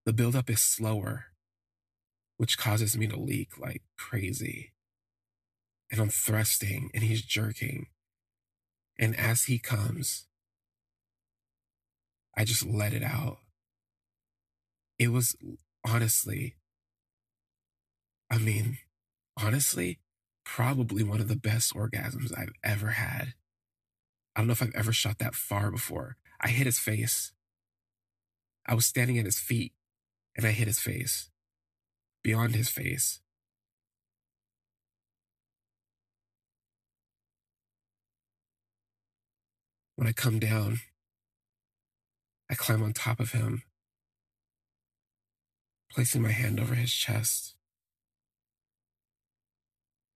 the 0.06 0.14
buildup 0.14 0.50
is 0.50 0.62
slower, 0.62 1.26
which 2.38 2.58
causes 2.58 2.98
me 2.98 3.08
to 3.08 3.20
leak 3.20 3.58
like 3.58 3.84
crazy. 3.98 4.74
And 5.92 6.02
I'm 6.02 6.10
thrusting 6.10 6.92
and 6.94 7.04
he's 7.04 7.22
jerking. 7.22 7.88
And 9.00 9.18
as 9.18 9.44
he 9.44 9.60
comes, 9.60 10.26
I 12.36 12.44
just 12.44 12.66
let 12.66 12.94
it 12.94 13.04
out. 13.04 13.40
It 15.00 15.12
was 15.12 15.36
honestly 15.86 16.56
I 18.30 18.38
mean, 18.38 18.78
honestly, 19.42 20.00
probably 20.44 21.04
one 21.04 21.22
of 21.22 21.28
the 21.28 21.36
best 21.36 21.74
orgasms 21.74 22.38
I've 22.38 22.52
ever 22.64 22.92
had. 22.92 23.34
I 24.36 24.42
don't 24.42 24.48
know 24.48 24.54
if 24.54 24.62
I've 24.62 24.76
ever 24.76 24.92
shot 24.92 25.20
that 25.20 25.36
far 25.36 25.72
before. 25.72 26.18
I 26.42 26.50
hit 26.50 26.66
his 26.66 26.80
face. 26.80 27.32
I 28.68 28.76
was 28.76 28.86
standing 28.86 29.18
at 29.18 29.26
his 29.26 29.40
feet 29.40 29.72
and 30.36 30.46
I 30.46 30.52
hit 30.52 30.68
his 30.68 30.80
face, 30.80 31.30
beyond 32.24 32.54
his 32.54 32.70
face. 32.70 33.22
When 39.96 40.08
I 40.08 40.12
come 40.12 40.38
down, 40.38 40.80
I 42.52 42.56
climb 42.56 42.84
on 42.84 42.94
top 42.94 43.20
of 43.20 43.32
him, 43.32 43.64
placing 45.92 46.22
my 46.22 46.32
hand 46.32 46.60
over 46.60 46.76
his 46.76 46.94
chest. 46.94 47.56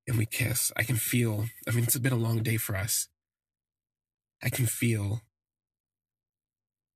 And 0.07 0.17
we 0.17 0.25
kiss. 0.25 0.71
I 0.75 0.83
can 0.83 0.97
feel, 0.97 1.45
I 1.67 1.71
mean, 1.71 1.85
it's 1.85 1.97
been 1.97 2.11
a 2.13 2.17
long 2.17 2.43
day 2.43 2.57
for 2.57 2.75
us. 2.75 3.07
I 4.43 4.49
can 4.49 4.65
feel 4.65 5.21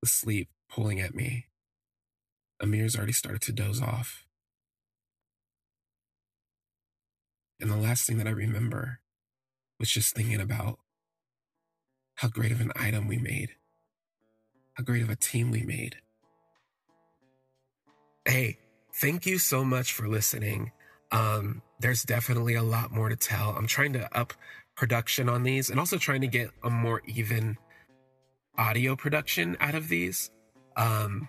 the 0.02 0.08
sleep 0.08 0.50
pulling 0.70 1.00
at 1.00 1.16
me. 1.16 1.46
Amir's 2.62 2.96
already 2.96 3.14
started 3.14 3.42
to 3.44 3.52
doze 3.52 3.82
off. 3.82 4.26
And 7.60 7.72
the 7.72 7.78
last 7.78 8.06
thing 8.06 8.18
that 8.18 8.28
I 8.28 8.32
remember 8.32 9.00
was 9.80 9.90
just 9.90 10.16
thinking 10.16 10.42
about 10.42 10.80
how 12.16 12.28
great 12.28 12.52
of 12.52 12.62
an 12.62 12.72
item 12.76 13.08
we 13.08 13.18
made, 13.18 13.52
how 14.74 14.84
great 14.84 15.02
of 15.02 15.10
a 15.10 15.16
team 15.16 15.52
we 15.52 15.64
made. 15.64 15.98
Hey, 18.26 18.58
thank 18.94 19.26
you 19.26 19.38
so 19.38 19.64
much 19.64 19.94
for 19.94 20.08
listening. 20.08 20.72
Um, 21.12 21.62
there's 21.80 22.04
definitely 22.04 22.56
a 22.56 22.64
lot 22.64 22.92
more 22.92 23.10
to 23.10 23.16
tell. 23.16 23.52
I'm 23.52 23.68
trying 23.68 23.94
to 23.94 24.18
up 24.18 24.34
production 24.76 25.30
on 25.30 25.44
these 25.44 25.70
and 25.70 25.80
also 25.80 25.98
trying 25.98 26.22
to 26.22 26.28
get 26.28 26.50
a 26.64 26.70
more 26.70 27.02
even 27.06 27.58
audio 28.58 28.96
production 28.96 29.58
out 29.60 29.76
of 29.76 29.88
these. 29.88 30.32
Um, 30.76 31.28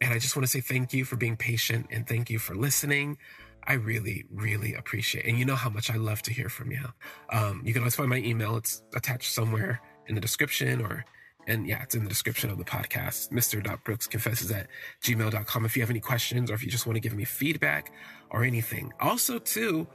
and 0.00 0.12
I 0.12 0.18
just 0.18 0.36
want 0.36 0.44
to 0.44 0.50
say 0.50 0.60
thank 0.60 0.92
you 0.92 1.04
for 1.04 1.16
being 1.16 1.36
patient 1.36 1.86
and 1.90 2.06
thank 2.06 2.30
you 2.30 2.38
for 2.38 2.54
listening. 2.54 3.18
I 3.66 3.74
really, 3.74 4.24
really 4.30 4.74
appreciate 4.74 5.24
it. 5.24 5.28
And 5.28 5.38
you 5.38 5.44
know 5.44 5.56
how 5.56 5.68
much 5.68 5.90
I 5.90 5.96
love 5.96 6.22
to 6.22 6.32
hear 6.32 6.48
from 6.48 6.70
you. 6.70 6.84
Um, 7.30 7.62
you 7.64 7.72
can 7.72 7.82
always 7.82 7.96
find 7.96 8.08
my 8.08 8.18
email. 8.18 8.56
It's 8.56 8.82
attached 8.94 9.32
somewhere 9.32 9.80
in 10.06 10.14
the 10.14 10.20
description 10.20 10.80
or 10.80 11.04
and 11.48 11.66
yeah, 11.66 11.82
it's 11.82 11.94
in 11.94 12.02
the 12.02 12.10
description 12.10 12.50
of 12.50 12.58
the 12.58 12.64
podcast, 12.64 13.32
Mister. 13.32 13.62
Brooks 13.82 14.06
Confesses 14.06 14.50
at 14.50 14.68
gmail.com. 15.02 15.64
If 15.64 15.76
you 15.76 15.82
have 15.82 15.90
any 15.90 16.00
questions 16.00 16.50
or 16.50 16.54
if 16.54 16.62
you 16.62 16.70
just 16.70 16.86
want 16.86 16.96
to 16.96 17.00
give 17.00 17.14
me 17.14 17.24
feedback 17.24 17.90
or 18.30 18.44
anything. 18.44 18.92
Also, 19.00 19.38
too, 19.38 19.86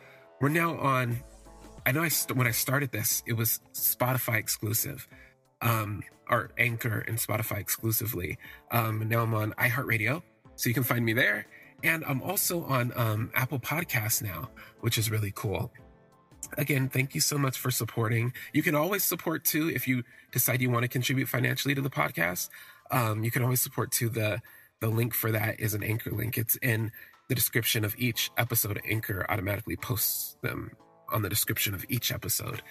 we're 0.42 0.50
now 0.50 0.76
on, 0.80 1.18
I 1.86 1.92
know 1.92 2.02
I 2.02 2.10
when 2.34 2.48
I 2.48 2.52
started 2.52 2.92
this, 2.92 3.22
it 3.28 3.34
was 3.34 3.60
Spotify 3.74 4.38
exclusive, 4.38 5.08
um, 5.64 6.04
or 6.30 6.52
Anchor 6.58 7.00
and 7.08 7.18
Spotify 7.18 7.58
exclusively. 7.58 8.38
Um, 8.72 9.08
now 9.08 9.22
I'm 9.24 9.34
on 9.34 9.54
iHeartRadio, 9.54 10.22
so 10.56 10.70
you 10.70 10.74
can 10.74 10.84
find 10.84 11.04
me 11.04 11.14
there. 11.14 11.48
And 11.84 12.04
I'm 12.06 12.22
also 12.22 12.64
on 12.64 12.94
um, 12.96 13.32
Apple 13.34 13.60
Podcasts 13.60 14.22
now, 14.22 14.50
which 14.82 14.98
is 14.98 15.10
really 15.10 15.32
cool. 15.36 15.72
Again, 16.58 16.88
thank 16.90 17.16
you 17.16 17.22
so 17.22 17.38
much 17.38 17.58
for 17.58 17.72
supporting. 17.72 18.34
You 18.54 18.62
can 18.62 18.76
always 18.76 19.04
support 19.04 19.44
too 19.44 19.70
if 19.70 19.88
you 19.88 20.04
decide 20.32 20.62
you 20.62 20.70
want 20.70 20.84
to 20.84 20.90
contribute 20.90 21.28
financially 21.28 21.74
to 21.74 21.82
the 21.82 21.90
podcast. 21.90 22.50
Um, 22.92 23.24
you 23.24 23.32
can 23.32 23.42
always 23.42 23.62
support 23.62 23.92
too. 23.92 24.10
The 24.10 24.42
the 24.80 24.90
link 24.90 25.14
for 25.14 25.32
that 25.32 25.60
is 25.62 25.74
an 25.74 25.82
anchor 25.82 26.12
link. 26.12 26.38
It's 26.38 26.58
in 26.58 26.92
the 27.30 27.36
description 27.36 27.86
of 27.86 27.96
each 27.98 28.30
episode. 28.38 28.82
Anchor 28.88 29.26
automatically 29.30 29.78
posts 29.78 30.38
them 30.42 30.72
on 31.12 31.22
the 31.22 31.30
description 31.30 31.74
of 31.74 31.86
each 31.90 32.12
episode. 32.12 32.62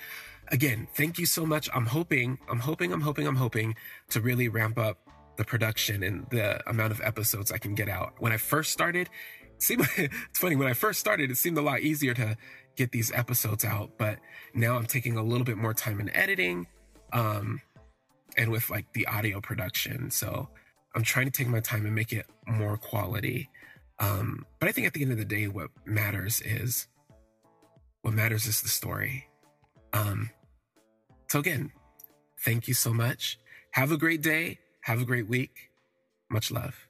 Again, 0.48 0.88
thank 0.94 1.18
you 1.18 1.26
so 1.26 1.46
much. 1.46 1.68
I'm 1.74 1.86
hoping, 1.86 2.38
I'm 2.48 2.58
hoping, 2.58 2.92
I'm 2.92 3.00
hoping, 3.00 3.26
I'm 3.26 3.36
hoping 3.36 3.74
to 4.10 4.20
really 4.20 4.48
ramp 4.48 4.78
up 4.78 4.98
the 5.36 5.44
production 5.44 6.02
and 6.02 6.26
the 6.30 6.68
amount 6.68 6.92
of 6.92 7.00
episodes 7.00 7.50
I 7.50 7.58
can 7.58 7.74
get 7.74 7.88
out. 7.88 8.14
When 8.18 8.32
I 8.32 8.36
first 8.36 8.72
started, 8.72 9.08
see, 9.58 9.76
it's 9.96 10.38
funny. 10.38 10.56
When 10.56 10.68
I 10.68 10.74
first 10.74 11.00
started, 11.00 11.30
it 11.30 11.36
seemed 11.36 11.58
a 11.58 11.62
lot 11.62 11.80
easier 11.80 12.14
to 12.14 12.36
get 12.76 12.92
these 12.92 13.10
episodes 13.12 13.64
out. 13.64 13.92
But 13.98 14.18
now 14.54 14.76
I'm 14.76 14.86
taking 14.86 15.16
a 15.16 15.22
little 15.22 15.44
bit 15.44 15.56
more 15.56 15.74
time 15.74 16.00
in 16.00 16.14
editing, 16.14 16.66
um, 17.12 17.60
and 18.36 18.50
with 18.50 18.70
like 18.70 18.92
the 18.92 19.06
audio 19.06 19.40
production. 19.40 20.10
So 20.10 20.48
I'm 20.94 21.02
trying 21.02 21.26
to 21.26 21.32
take 21.32 21.48
my 21.48 21.60
time 21.60 21.86
and 21.86 21.94
make 21.94 22.12
it 22.12 22.26
more 22.46 22.76
quality. 22.76 23.48
Um, 23.98 24.46
but 24.58 24.68
I 24.68 24.72
think 24.72 24.86
at 24.86 24.94
the 24.94 25.02
end 25.02 25.12
of 25.12 25.18
the 25.18 25.24
day, 25.24 25.48
what 25.48 25.70
matters 25.84 26.40
is 26.40 26.88
what 28.02 28.14
matters 28.14 28.46
is 28.46 28.62
the 28.62 28.68
story. 28.68 29.28
Um, 29.92 30.30
so 31.28 31.38
again, 31.38 31.72
thank 32.44 32.68
you 32.68 32.74
so 32.74 32.92
much. 32.92 33.38
Have 33.72 33.92
a 33.92 33.96
great 33.96 34.22
day. 34.22 34.58
Have 34.82 35.00
a 35.00 35.04
great 35.04 35.28
week. 35.28 35.70
Much 36.30 36.50
love. 36.50 36.88